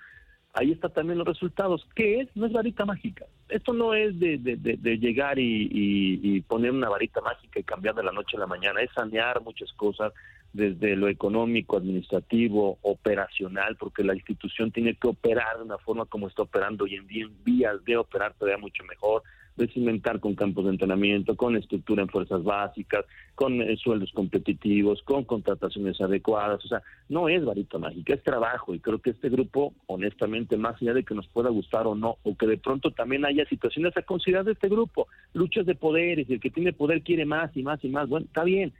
ahí 0.52 0.72
están 0.72 0.92
también 0.92 1.18
los 1.18 1.26
resultados. 1.26 1.86
¿Qué 1.94 2.20
es? 2.20 2.28
No 2.34 2.46
es 2.46 2.52
varita 2.52 2.84
mágica. 2.84 3.26
Esto 3.48 3.72
no 3.72 3.94
es 3.94 4.18
de, 4.18 4.38
de, 4.38 4.98
llegar 4.98 5.38
y, 5.38 5.68
y, 5.70 6.40
poner 6.42 6.72
una 6.72 6.88
varita 6.88 7.20
mágica 7.20 7.60
y 7.60 7.64
cambiar 7.64 7.94
de 7.94 8.04
la 8.04 8.12
noche 8.12 8.36
a 8.36 8.40
la 8.40 8.46
mañana. 8.46 8.80
Es 8.80 8.90
sanear 8.92 9.40
muchas 9.42 9.72
cosas 9.72 10.12
desde 10.52 10.96
lo 10.96 11.08
económico, 11.08 11.76
administrativo, 11.76 12.78
operacional, 12.82 13.76
porque 13.76 14.04
la 14.04 14.14
institución 14.14 14.70
tiene 14.70 14.94
que 14.94 15.08
operar 15.08 15.58
de 15.58 15.64
una 15.64 15.78
forma 15.78 16.06
como 16.06 16.28
está 16.28 16.42
operando 16.42 16.84
hoy 16.84 16.96
en 16.96 17.06
día, 17.06 17.24
en 17.24 17.44
vías 17.44 17.84
de 17.84 17.96
operar 17.96 18.34
todavía 18.34 18.58
mucho 18.58 18.84
mejor 18.84 19.22
de 19.60 19.68
cimentar 19.68 20.20
con 20.20 20.34
campos 20.34 20.64
de 20.64 20.70
entrenamiento, 20.70 21.36
con 21.36 21.56
estructura 21.56 22.02
en 22.02 22.08
fuerzas 22.08 22.42
básicas, 22.42 23.04
con 23.34 23.60
eh, 23.60 23.76
sueldos 23.76 24.10
competitivos, 24.12 25.02
con 25.02 25.24
contrataciones 25.24 26.00
adecuadas. 26.00 26.64
O 26.64 26.68
sea, 26.68 26.82
no 27.08 27.28
es 27.28 27.44
varita 27.44 27.78
mágica, 27.78 28.14
es 28.14 28.22
trabajo. 28.22 28.74
Y 28.74 28.80
creo 28.80 29.00
que 29.00 29.10
este 29.10 29.28
grupo, 29.28 29.74
honestamente, 29.86 30.56
más 30.56 30.80
allá 30.80 30.94
de 30.94 31.04
que 31.04 31.14
nos 31.14 31.28
pueda 31.28 31.50
gustar 31.50 31.86
o 31.86 31.94
no, 31.94 32.16
o 32.22 32.36
que 32.36 32.46
de 32.46 32.58
pronto 32.58 32.90
también 32.90 33.24
haya 33.24 33.44
situaciones 33.46 33.96
a 33.96 34.02
considerar 34.02 34.44
de 34.44 34.52
este 34.52 34.68
grupo, 34.68 35.08
luchas 35.34 35.66
de 35.66 35.74
poderes, 35.74 36.28
y 36.28 36.34
el 36.34 36.40
que 36.40 36.50
tiene 36.50 36.72
poder 36.72 37.02
quiere 37.02 37.26
más 37.26 37.54
y 37.54 37.62
más 37.62 37.84
y 37.84 37.88
más. 37.88 38.08
Bueno, 38.08 38.26
está 38.26 38.44
bien. 38.44 38.72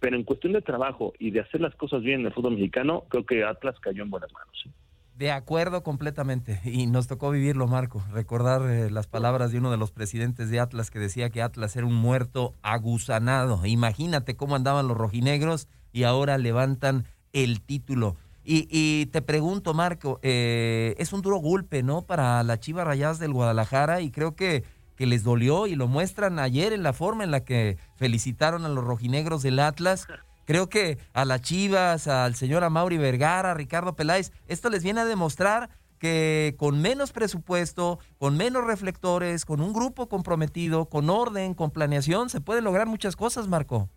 Pero 0.00 0.16
en 0.16 0.24
cuestión 0.24 0.52
de 0.52 0.62
trabajo 0.62 1.12
y 1.18 1.30
de 1.30 1.40
hacer 1.40 1.60
las 1.60 1.74
cosas 1.74 2.02
bien 2.02 2.20
en 2.20 2.26
el 2.26 2.32
fútbol 2.32 2.54
mexicano, 2.54 3.04
creo 3.08 3.26
que 3.26 3.44
Atlas 3.44 3.76
cayó 3.80 4.02
en 4.02 4.10
buenas 4.10 4.32
manos. 4.32 4.56
¿sí? 4.62 4.70
De 5.18 5.32
acuerdo 5.32 5.82
completamente. 5.82 6.60
Y 6.64 6.86
nos 6.86 7.08
tocó 7.08 7.32
vivirlo, 7.32 7.66
Marco. 7.66 8.04
Recordar 8.12 8.70
eh, 8.70 8.88
las 8.88 9.08
palabras 9.08 9.50
de 9.50 9.58
uno 9.58 9.72
de 9.72 9.76
los 9.76 9.90
presidentes 9.90 10.48
de 10.48 10.60
Atlas 10.60 10.92
que 10.92 11.00
decía 11.00 11.30
que 11.30 11.42
Atlas 11.42 11.74
era 11.74 11.86
un 11.86 11.94
muerto 11.94 12.54
agusanado. 12.62 13.66
Imagínate 13.66 14.36
cómo 14.36 14.54
andaban 14.54 14.86
los 14.86 14.96
rojinegros 14.96 15.66
y 15.92 16.04
ahora 16.04 16.38
levantan 16.38 17.04
el 17.32 17.60
título. 17.60 18.14
Y, 18.50 19.04
te 19.06 19.20
pregunto, 19.20 19.74
Marco, 19.74 20.20
eh, 20.22 20.94
es 20.96 21.12
un 21.12 21.20
duro 21.20 21.36
golpe, 21.36 21.82
¿no? 21.82 22.06
Para 22.06 22.42
la 22.44 22.58
Chiva 22.58 22.82
Rayas 22.82 23.18
del 23.18 23.34
Guadalajara 23.34 24.00
y 24.00 24.10
creo 24.10 24.36
que, 24.36 24.64
que 24.98 25.06
les 25.06 25.24
dolió 25.24 25.66
y 25.66 25.76
lo 25.76 25.88
muestran 25.88 26.38
ayer 26.38 26.74
en 26.74 26.82
la 26.82 26.92
forma 26.92 27.24
en 27.24 27.30
la 27.30 27.44
que 27.44 27.78
felicitaron 27.96 28.66
a 28.66 28.68
los 28.68 28.84
rojinegros 28.84 29.42
del 29.42 29.60
Atlas 29.60 30.06
Creo 30.48 30.70
que 30.70 30.96
a 31.12 31.26
las 31.26 31.42
Chivas, 31.42 32.08
al 32.08 32.34
señor 32.34 32.64
Amaury 32.64 32.96
Vergara, 32.96 33.50
a 33.50 33.54
Ricardo 33.54 33.94
Peláez, 33.94 34.32
esto 34.46 34.70
les 34.70 34.82
viene 34.82 35.00
a 35.00 35.04
demostrar 35.04 35.68
que 35.98 36.54
con 36.56 36.80
menos 36.80 37.12
presupuesto, 37.12 37.98
con 38.16 38.38
menos 38.38 38.66
reflectores, 38.66 39.44
con 39.44 39.60
un 39.60 39.74
grupo 39.74 40.08
comprometido, 40.08 40.86
con 40.86 41.10
orden, 41.10 41.52
con 41.52 41.70
planeación, 41.70 42.30
se 42.30 42.40
pueden 42.40 42.64
lograr 42.64 42.86
muchas 42.86 43.14
cosas, 43.14 43.46
Marco. 43.46 43.90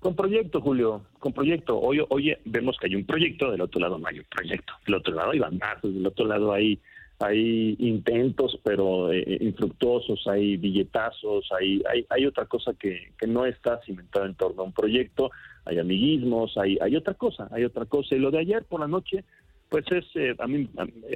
Con 0.00 0.16
proyecto, 0.16 0.60
Julio, 0.60 1.04
con 1.20 1.32
proyecto. 1.32 1.78
Hoy, 1.78 2.04
hoy 2.08 2.36
vemos 2.46 2.76
que 2.80 2.88
hay 2.88 2.96
un 2.96 3.06
proyecto, 3.06 3.52
del 3.52 3.60
otro 3.60 3.80
lado 3.80 3.96
no 3.96 4.08
hay 4.08 4.18
un 4.18 4.26
proyecto. 4.28 4.72
Del 4.84 4.96
otro 4.96 5.14
lado 5.14 5.30
hay 5.30 5.38
bandazos, 5.38 5.94
del 5.94 6.04
otro 6.04 6.26
lado 6.26 6.52
hay, 6.52 6.80
hay 7.20 7.76
intentos, 7.78 8.58
pero 8.64 9.12
eh, 9.12 9.38
infructuosos, 9.40 10.26
hay 10.26 10.56
billetazos, 10.56 11.48
hay, 11.58 11.82
hay, 11.88 12.06
hay 12.08 12.26
otra 12.26 12.46
cosa 12.46 12.72
que, 12.74 13.12
que 13.18 13.26
no 13.26 13.44
está 13.46 13.80
cimentada 13.84 14.26
en 14.26 14.34
torno 14.34 14.62
a 14.62 14.64
un 14.64 14.72
proyecto 14.72 15.30
hay 15.64 15.78
amiguismos, 15.78 16.56
hay, 16.56 16.78
hay 16.80 16.96
otra 16.96 17.14
cosa, 17.14 17.48
hay 17.50 17.64
otra 17.64 17.84
cosa. 17.84 18.14
Y 18.14 18.18
lo 18.18 18.30
de 18.30 18.40
ayer 18.40 18.64
por 18.64 18.80
la 18.80 18.88
noche, 18.88 19.24
pues 19.68 19.84
es, 19.92 20.04
eh, 20.14 20.34
a, 20.38 20.46
mí, 20.46 20.68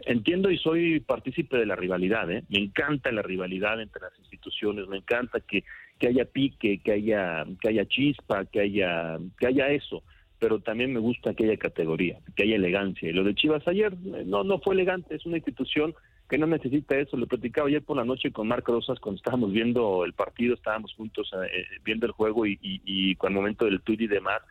entiendo 0.07 0.51
y 0.51 0.59
soy 0.59 1.01
partícipe 1.01 1.57
de 1.57 1.67
la 1.67 1.77
rivalidad, 1.77 2.31
¿eh? 2.31 2.45
me 2.49 2.59
encanta 2.59 3.11
la 3.11 3.23
rivalidad 3.23 3.81
entre 3.81 4.03
las 4.03 4.19
instituciones, 4.19 4.87
me 4.87 4.99
encanta 4.99 5.41
que, 5.41 5.65
que 5.99 6.09
haya 6.09 6.25
pique, 6.25 6.79
que 6.79 6.93
haya, 6.93 7.45
que 7.61 7.69
haya 7.69 7.87
chispa, 7.87 8.45
que 8.45 8.61
haya, 8.61 9.19
que 9.39 9.47
haya 9.47 9.69
eso 9.69 10.03
pero 10.45 10.61
también 10.61 10.93
me 10.93 11.01
gusta 11.01 11.33
que 11.33 11.45
haya 11.45 11.57
categoría, 11.57 12.19
que 12.37 12.43
haya 12.43 12.57
elegancia. 12.57 13.09
Y 13.09 13.15
lo 13.15 13.25
de 13.25 13.35
Chivas 13.35 13.67
ayer 13.67 13.95
eh, 13.95 14.25
no, 14.27 14.45
no 14.45 14.59
fue 14.59 14.75
elegante, 14.75 15.15
es 15.15 15.25
una 15.25 15.39
institución 15.39 15.95
que 16.29 16.37
no 16.37 16.47
necesita 16.47 16.99
eso. 16.99 17.17
Lo 17.17 17.27
platicaba 17.27 17.69
ayer 17.69 17.83
por 17.83 17.97
la 17.97 18.05
noche 18.05 18.31
con 18.31 18.49
Marco 18.49 18.73
Rosas 18.73 19.01
cuando 19.01 19.17
estábamos 19.17 19.53
viendo 19.53 20.05
el 20.05 20.13
partido, 20.13 20.53
estábamos 20.53 20.93
juntos 20.93 21.33
eh, 21.33 21.47
eh, 21.47 21.65
viendo 21.83 22.05
el 22.05 22.13
juego 22.13 22.45
y, 22.45 22.59
y, 22.61 23.15
con 23.15 23.33
el 23.33 23.37
momento 23.37 23.65
del 23.65 23.81
tuit 23.81 24.03
y 24.03 24.07
demás. 24.07 24.43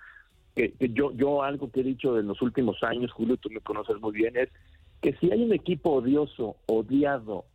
Que, 0.56 0.74
yo, 0.80 1.12
yo 1.14 1.44
algo 1.44 1.70
que 1.70 1.82
he 1.82 1.84
dicho 1.84 2.18
en 2.18 2.26
los 2.26 2.42
últimos 2.42 2.82
años, 2.82 3.12
Julio, 3.12 3.38
tú 3.38 3.52
me 3.52 3.60
conoces 3.60 4.02
muy 4.02 4.14
bien, 4.14 4.36
es 4.36 4.50
que 5.00 5.14
si 5.18 5.30
hay 5.30 5.44
un 5.44 5.54
equipo 5.54 5.92
odioso, 5.92 6.56
odiado, 6.66 7.46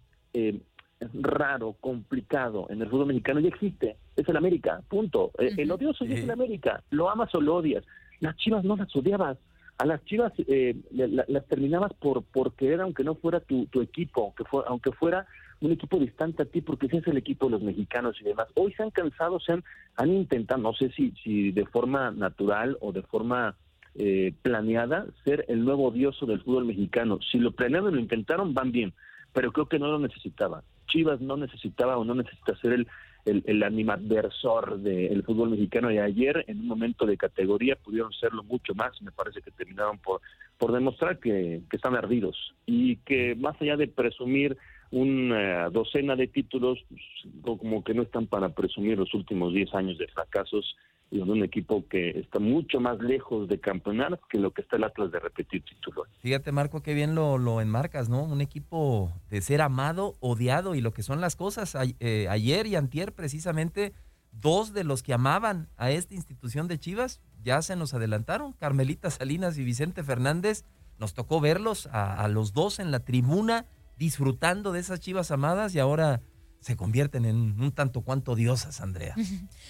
raro, 1.22 1.72
complicado 1.81 2.68
en 2.70 2.83
el 2.83 2.88
fútbol 2.88 3.07
mexicano, 3.07 3.40
ya 3.40 3.48
existe, 3.48 3.96
es 4.14 4.29
el 4.29 4.37
América, 4.37 4.81
punto. 4.88 5.33
El 5.38 5.72
odioso 5.72 6.05
es 6.05 6.22
el 6.22 6.31
América, 6.31 6.85
lo 6.90 7.11
amas 7.11 7.35
o 7.35 7.40
lo 7.40 7.57
odias 7.57 7.85
las 8.20 8.37
Chivas 8.37 8.64
no 8.64 8.76
las 8.76 8.94
odiabas. 8.94 9.38
A 9.78 9.87
las 9.87 10.04
Chivas 10.04 10.33
eh, 10.38 10.76
las 10.90 11.46
terminabas 11.46 11.92
por, 11.94 12.24
por 12.24 12.54
querer, 12.54 12.81
aunque 12.81 13.04
no 13.04 13.14
fuera 13.14 13.40
tu, 13.40 13.66
tu 13.66 13.81
equipo, 13.81 14.24
aunque, 14.24 14.44
fuera, 14.44 14.68
aunque 14.68 14.92
fuera 14.92 15.26
un 15.61 15.72
equipo 15.72 15.98
distante 15.98 16.42
a 16.42 16.46
ti, 16.46 16.61
porque 16.61 16.87
ese 16.87 16.98
es 16.98 17.07
el 17.07 17.16
equipo 17.16 17.46
de 17.46 17.52
los 17.52 17.62
mexicanos 17.62 18.16
y 18.20 18.24
demás. 18.24 18.48
Hoy 18.54 18.72
se 18.72 18.83
han 18.83 18.90
cansado, 18.90 19.38
se 19.40 19.52
han, 19.52 19.64
han 19.96 20.11
intentado, 20.11 20.61
no 20.61 20.72
sé 20.72 20.90
si, 20.90 21.12
si 21.22 21.52
de 21.52 21.64
forma 21.66 22.11
natural 22.11 22.76
o 22.81 22.92
de 22.92 23.02
forma 23.02 23.57
eh, 23.94 24.33
planeada, 24.42 25.07
ser 25.24 25.44
el 25.48 25.64
nuevo 25.64 25.88
odioso 25.88 26.26
del 26.26 26.40
fútbol 26.40 26.64
mexicano. 26.64 27.18
Si 27.31 27.38
lo 27.38 27.52
planearon 27.52 27.94
lo 27.94 28.00
intentaron, 28.00 28.54
van 28.54 28.72
bien, 28.72 28.94
pero 29.33 29.52
creo 29.52 29.66
que 29.66 29.78
no 29.78 29.88
lo 29.88 29.98
necesitaba. 29.98 30.62
Chivas 30.87 31.20
no 31.20 31.37
necesitaba 31.37 31.98
o 31.98 32.04
no 32.04 32.14
necesita 32.14 32.57
ser 32.57 32.72
el, 32.72 32.88
el, 33.28 33.42
el 33.46 33.62
animadversor 33.62 34.78
del 34.80 35.22
fútbol 35.22 35.50
mexicano 35.50 35.90
y 35.90 35.98
ayer 35.98 36.44
en 36.46 36.60
un 36.60 36.66
momento 36.66 37.06
de 37.06 37.16
categoría 37.16 37.76
pudieron 37.76 38.12
serlo 38.12 38.42
mucho 38.42 38.74
más 38.74 39.00
me 39.02 39.12
parece 39.12 39.42
que 39.42 39.50
terminaron 39.50 39.98
por, 39.98 40.20
por 40.56 40.72
demostrar 40.72 41.18
que, 41.18 41.62
están 41.72 41.94
ardidos. 41.94 42.54
Y 42.66 42.96
que 42.96 43.34
más 43.36 43.60
allá 43.60 43.76
de 43.76 43.88
presumir 43.88 44.56
una 44.90 45.68
docena 45.70 46.16
de 46.16 46.26
títulos, 46.26 46.78
pues, 46.88 47.58
como 47.58 47.84
que 47.84 47.94
no 47.94 48.02
están 48.02 48.26
para 48.26 48.50
presumir 48.50 48.98
los 48.98 49.12
últimos 49.14 49.52
10 49.52 49.74
años 49.74 49.98
de 49.98 50.08
fracasos 50.08 50.76
de 51.10 51.22
un 51.22 51.42
equipo 51.42 51.86
que 51.88 52.10
está 52.10 52.38
mucho 52.38 52.80
más 52.80 52.98
lejos 53.00 53.48
de 53.48 53.58
campeonar 53.58 54.20
que 54.30 54.38
lo 54.38 54.52
que 54.52 54.62
está 54.62 54.76
el 54.76 54.84
Atlas 54.84 55.10
de 55.10 55.20
repetir 55.20 55.64
título. 55.64 56.04
Fíjate, 56.20 56.52
Marco, 56.52 56.82
qué 56.82 56.94
bien 56.94 57.14
lo, 57.14 57.60
enmarcas, 57.60 58.08
¿no? 58.08 58.22
Un 58.22 58.40
equipo 58.40 59.12
de 59.30 59.40
ser 59.40 59.62
amado, 59.62 60.16
odiado 60.20 60.74
y 60.74 60.80
lo 60.80 60.92
que 60.92 61.02
son 61.02 61.20
las 61.20 61.36
cosas. 61.36 61.76
Eh, 62.00 62.26
ayer 62.28 62.66
y 62.66 62.76
antier, 62.76 63.12
precisamente, 63.14 63.92
dos 64.32 64.72
de 64.72 64.84
los 64.84 65.02
que 65.02 65.14
amaban 65.14 65.68
a 65.76 65.90
esta 65.90 66.14
institución 66.14 66.68
de 66.68 66.78
Chivas 66.78 67.20
ya 67.42 67.62
se 67.62 67.76
nos 67.76 67.94
adelantaron. 67.94 68.52
Carmelita 68.52 69.10
Salinas 69.10 69.56
y 69.58 69.64
Vicente 69.64 70.02
Fernández. 70.02 70.64
Nos 70.98 71.14
tocó 71.14 71.40
verlos 71.40 71.88
a 71.92 72.26
los 72.26 72.52
dos 72.52 72.80
en 72.80 72.90
la 72.90 73.00
tribuna 73.00 73.66
disfrutando 73.98 74.72
de 74.72 74.80
esas 74.80 75.00
Chivas 75.00 75.30
amadas 75.30 75.74
y 75.74 75.78
ahora 75.78 76.22
se 76.60 76.76
convierten 76.76 77.24
en 77.24 77.60
un 77.60 77.72
tanto 77.72 78.02
cuanto 78.02 78.34
diosas, 78.34 78.80
Andrea. 78.80 79.14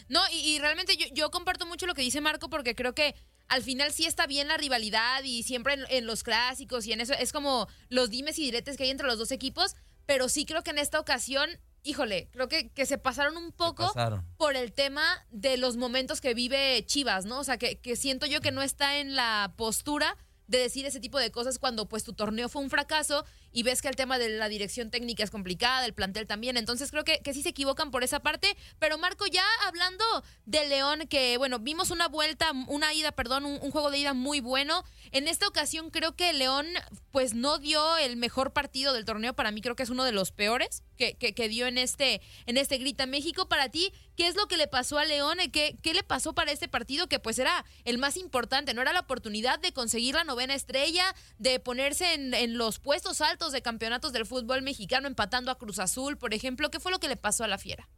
No, 0.08 0.20
y, 0.32 0.36
y 0.36 0.58
realmente 0.58 0.96
yo, 0.96 1.06
yo 1.12 1.30
comparto 1.30 1.66
mucho 1.66 1.86
lo 1.86 1.94
que 1.94 2.02
dice 2.02 2.20
Marco 2.20 2.48
porque 2.48 2.74
creo 2.74 2.94
que 2.94 3.14
al 3.48 3.62
final 3.62 3.92
sí 3.92 4.06
está 4.06 4.26
bien 4.26 4.48
la 4.48 4.56
rivalidad 4.56 5.22
y 5.24 5.42
siempre 5.42 5.74
en, 5.74 5.84
en 5.90 6.06
los 6.06 6.22
clásicos 6.22 6.86
y 6.86 6.92
en 6.92 7.00
eso 7.00 7.14
es 7.14 7.32
como 7.32 7.68
los 7.88 8.10
dimes 8.10 8.38
y 8.38 8.42
diretes 8.42 8.76
que 8.76 8.84
hay 8.84 8.90
entre 8.90 9.06
los 9.06 9.18
dos 9.18 9.32
equipos, 9.32 9.74
pero 10.06 10.28
sí 10.28 10.46
creo 10.46 10.62
que 10.62 10.70
en 10.70 10.78
esta 10.78 11.00
ocasión, 11.00 11.48
híjole, 11.82 12.28
creo 12.32 12.48
que, 12.48 12.70
que 12.70 12.86
se 12.86 12.98
pasaron 12.98 13.36
un 13.36 13.52
poco 13.52 13.86
pasaron. 13.86 14.24
por 14.36 14.56
el 14.56 14.72
tema 14.72 15.02
de 15.30 15.56
los 15.56 15.76
momentos 15.76 16.20
que 16.20 16.34
vive 16.34 16.84
Chivas, 16.86 17.24
¿no? 17.24 17.40
O 17.40 17.44
sea, 17.44 17.58
que, 17.58 17.78
que 17.78 17.96
siento 17.96 18.26
yo 18.26 18.40
que 18.40 18.50
no 18.52 18.62
está 18.62 18.98
en 18.98 19.16
la 19.16 19.52
postura 19.56 20.16
de 20.46 20.58
decir 20.58 20.86
ese 20.86 20.98
tipo 20.98 21.18
de 21.18 21.30
cosas 21.30 21.58
cuando 21.58 21.88
pues 21.88 22.04
tu 22.04 22.14
torneo 22.14 22.48
fue 22.48 22.62
un 22.62 22.70
fracaso 22.70 23.24
y 23.58 23.64
ves 23.64 23.82
que 23.82 23.88
el 23.88 23.96
tema 23.96 24.20
de 24.20 24.28
la 24.28 24.48
dirección 24.48 24.88
técnica 24.88 25.24
es 25.24 25.32
complicada, 25.32 25.84
el 25.84 25.92
plantel 25.92 26.28
también, 26.28 26.56
entonces 26.56 26.92
creo 26.92 27.02
que, 27.02 27.18
que 27.22 27.34
sí 27.34 27.42
se 27.42 27.48
equivocan 27.48 27.90
por 27.90 28.04
esa 28.04 28.20
parte, 28.20 28.56
pero 28.78 28.98
Marco, 28.98 29.26
ya 29.26 29.44
hablando 29.66 30.04
de 30.44 30.68
León, 30.68 31.08
que 31.08 31.36
bueno, 31.38 31.58
vimos 31.58 31.90
una 31.90 32.06
vuelta, 32.06 32.52
una 32.68 32.94
ida, 32.94 33.10
perdón, 33.10 33.46
un, 33.46 33.58
juego 33.72 33.90
de 33.90 33.98
ida 33.98 34.14
muy 34.14 34.38
bueno, 34.38 34.84
en 35.10 35.26
esta 35.26 35.48
ocasión 35.48 35.90
creo 35.90 36.14
que 36.14 36.32
León 36.34 36.68
pues 37.10 37.34
no 37.34 37.58
dio 37.58 37.96
el 37.96 38.16
mejor 38.16 38.52
partido 38.52 38.92
del 38.92 39.04
torneo, 39.04 39.34
para 39.34 39.50
mí 39.50 39.60
creo 39.60 39.74
que 39.74 39.82
es 39.82 39.90
uno 39.90 40.04
de 40.04 40.12
los 40.12 40.30
peores 40.30 40.84
que, 40.96 41.16
que, 41.16 41.34
que 41.34 41.48
dio 41.48 41.66
en 41.66 41.78
este, 41.78 42.20
en 42.46 42.58
este 42.58 42.78
Grita 42.78 43.06
México, 43.06 43.48
para 43.48 43.70
ti, 43.70 43.92
¿qué 44.16 44.28
es 44.28 44.36
lo 44.36 44.46
que 44.46 44.56
le 44.56 44.68
pasó 44.68 44.98
a 44.98 45.04
León? 45.04 45.38
¿Qué, 45.52 45.76
¿Qué 45.82 45.94
le 45.94 46.04
pasó 46.04 46.32
para 46.32 46.52
este 46.52 46.68
partido 46.68 47.08
que 47.08 47.18
pues 47.18 47.40
era 47.40 47.64
el 47.84 47.98
más 47.98 48.16
importante, 48.16 48.72
no 48.72 48.82
era 48.82 48.92
la 48.92 49.00
oportunidad 49.00 49.58
de 49.58 49.72
conseguir 49.72 50.14
la 50.14 50.22
novena 50.22 50.54
estrella, 50.54 51.12
de 51.38 51.58
ponerse 51.58 52.14
en, 52.14 52.34
en 52.34 52.56
los 52.56 52.78
puestos 52.78 53.20
altos 53.20 53.47
de 53.52 53.62
campeonatos 53.62 54.12
del 54.12 54.26
fútbol 54.26 54.62
mexicano, 54.62 55.06
empatando 55.06 55.50
a 55.50 55.58
Cruz 55.58 55.78
Azul, 55.78 56.16
por 56.16 56.34
ejemplo. 56.34 56.70
¿Qué 56.70 56.80
fue 56.80 56.92
lo 56.92 56.98
que 56.98 57.08
le 57.08 57.16
pasó 57.16 57.44
a 57.44 57.48
la 57.48 57.58
Fiera? 57.58 57.88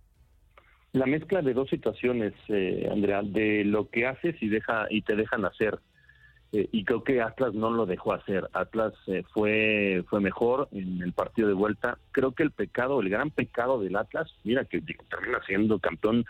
La 0.92 1.06
mezcla 1.06 1.40
de 1.40 1.54
dos 1.54 1.70
situaciones, 1.70 2.32
eh, 2.48 2.88
Andrea, 2.90 3.22
de 3.22 3.64
lo 3.64 3.88
que 3.88 4.06
haces 4.06 4.34
y 4.40 4.48
deja 4.48 4.86
y 4.90 5.02
te 5.02 5.14
dejan 5.14 5.44
hacer. 5.44 5.78
Eh, 6.52 6.68
y 6.72 6.84
creo 6.84 7.04
que 7.04 7.20
Atlas 7.20 7.54
no 7.54 7.70
lo 7.70 7.86
dejó 7.86 8.12
hacer. 8.12 8.48
Atlas 8.52 8.92
eh, 9.06 9.22
fue 9.32 10.04
fue 10.08 10.20
mejor 10.20 10.68
en 10.72 11.00
el 11.00 11.12
partido 11.12 11.46
de 11.46 11.54
vuelta. 11.54 11.98
Creo 12.10 12.32
que 12.32 12.42
el 12.42 12.50
pecado, 12.50 13.00
el 13.00 13.08
gran 13.08 13.30
pecado 13.30 13.80
del 13.80 13.96
Atlas, 13.96 14.28
mira 14.42 14.64
que, 14.64 14.80
termina 14.80 15.40
siendo 15.46 15.78
campeón, 15.78 16.24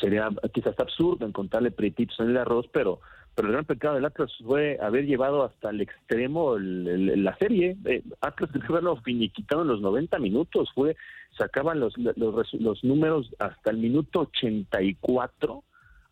sería 0.00 0.28
quizás 0.52 0.78
absurdo 0.80 1.24
encontrarle 1.24 1.70
pretitos 1.70 2.18
en 2.18 2.30
el 2.30 2.38
arroz, 2.38 2.66
pero 2.72 3.00
pero 3.38 3.50
el 3.50 3.52
gran 3.52 3.64
pecado 3.66 3.94
del 3.94 4.04
Atlas 4.04 4.32
fue 4.44 4.78
haber 4.82 5.06
llevado 5.06 5.44
hasta 5.44 5.70
el 5.70 5.80
extremo 5.80 6.56
el- 6.56 7.22
la 7.22 7.36
serie. 7.36 7.76
Eh, 7.84 8.02
Atlas 8.20 8.52
debe 8.52 8.66
haberlo 8.66 8.96
finiquitado 8.96 9.62
en 9.62 9.68
los 9.68 9.80
90 9.80 10.18
minutos. 10.18 10.68
Fue 10.74 10.96
sacaban 11.36 11.78
los, 11.78 11.96
los, 11.96 12.52
los 12.54 12.82
números 12.82 13.32
hasta 13.38 13.70
el 13.70 13.76
minuto 13.76 14.22
84. 14.22 15.62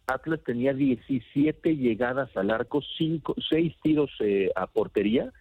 Atlas 0.06 0.38
tenía 0.44 0.72
17 0.72 1.76
llegadas 1.76 2.30
al 2.36 2.52
arco, 2.52 2.80
5, 2.96 3.34
6 3.50 3.74
tiros 3.82 4.08
eh, 4.20 4.52
a 4.54 4.68
portería 4.68 5.32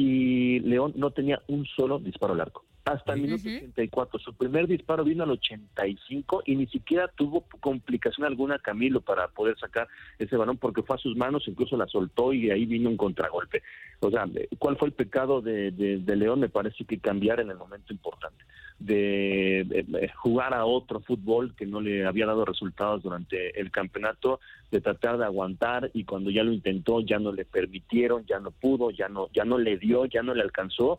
y 0.00 0.60
León 0.60 0.92
no 0.96 1.10
tenía 1.10 1.40
un 1.48 1.64
solo 1.64 1.98
disparo 1.98 2.34
al 2.34 2.40
arco. 2.42 2.64
Hasta 2.84 3.14
el 3.14 3.22
minuto 3.22 3.48
84. 3.48 4.18
Su 4.20 4.34
primer 4.34 4.68
disparo 4.68 5.02
vino 5.02 5.24
al 5.24 5.30
85 5.32 6.42
y 6.46 6.54
ni 6.54 6.66
siquiera 6.66 7.08
tuvo 7.08 7.44
complicación 7.60 8.26
alguna 8.26 8.58
Camilo 8.60 9.00
para 9.00 9.26
poder 9.28 9.58
sacar 9.58 9.88
ese 10.18 10.36
balón 10.36 10.56
porque 10.56 10.82
fue 10.82 10.94
a 10.94 10.98
sus 11.00 11.16
manos, 11.16 11.48
incluso 11.48 11.76
la 11.76 11.88
soltó 11.88 12.32
y 12.32 12.50
ahí 12.50 12.64
vino 12.64 12.88
un 12.88 12.96
contragolpe. 12.96 13.62
O 14.00 14.10
sea, 14.10 14.24
¿cuál 14.58 14.76
fue 14.76 14.88
el 14.88 14.94
pecado 14.94 15.40
de, 15.40 15.72
de- 15.72 15.98
de 15.98 16.16
León? 16.16 16.38
Me 16.40 16.48
parece 16.48 16.84
que 16.84 16.98
cambiar 17.00 17.40
en 17.40 17.50
el 17.50 17.56
momento 17.56 17.92
importante. 17.92 18.44
De, 18.78 19.60
eh, 19.60 20.08
jugar 20.14 20.52
a 20.52 20.66
otro 20.66 21.00
fútbol 21.00 21.54
que 21.56 21.64
no 21.64 21.80
le 21.80 22.04
había 22.06 22.26
dado 22.26 22.44
resultados 22.44 23.02
durante 23.02 23.58
el 23.58 23.70
campeonato, 23.70 24.40
de 24.70 24.80
tratar 24.80 25.16
de 25.16 25.24
aguantar 25.24 25.90
y 25.94 26.04
cuando 26.04 26.30
ya 26.30 26.42
lo 26.42 26.52
intentó 26.52 27.00
ya 27.00 27.18
no 27.18 27.32
le 27.32 27.44
permitieron, 27.44 28.26
ya 28.26 28.38
no 28.38 28.50
pudo, 28.50 28.90
ya 28.90 29.08
no, 29.08 29.28
ya 29.32 29.44
no 29.44 29.58
le 29.58 29.78
dio, 29.78 30.04
ya 30.04 30.22
no 30.22 30.34
le 30.34 30.42
alcanzó 30.42 30.98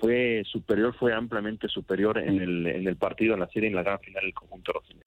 fue 0.00 0.42
superior, 0.46 0.94
fue 0.94 1.12
ampliamente 1.12 1.68
superior 1.68 2.18
en 2.18 2.40
el, 2.40 2.66
en 2.66 2.86
el 2.86 2.96
partido, 2.96 3.34
en 3.34 3.40
la 3.40 3.48
serie, 3.48 3.68
en 3.68 3.74
la 3.74 3.82
gran 3.82 3.98
final 4.00 4.22
del 4.22 4.34
conjunto 4.34 4.72
rojinegro. 4.72 5.06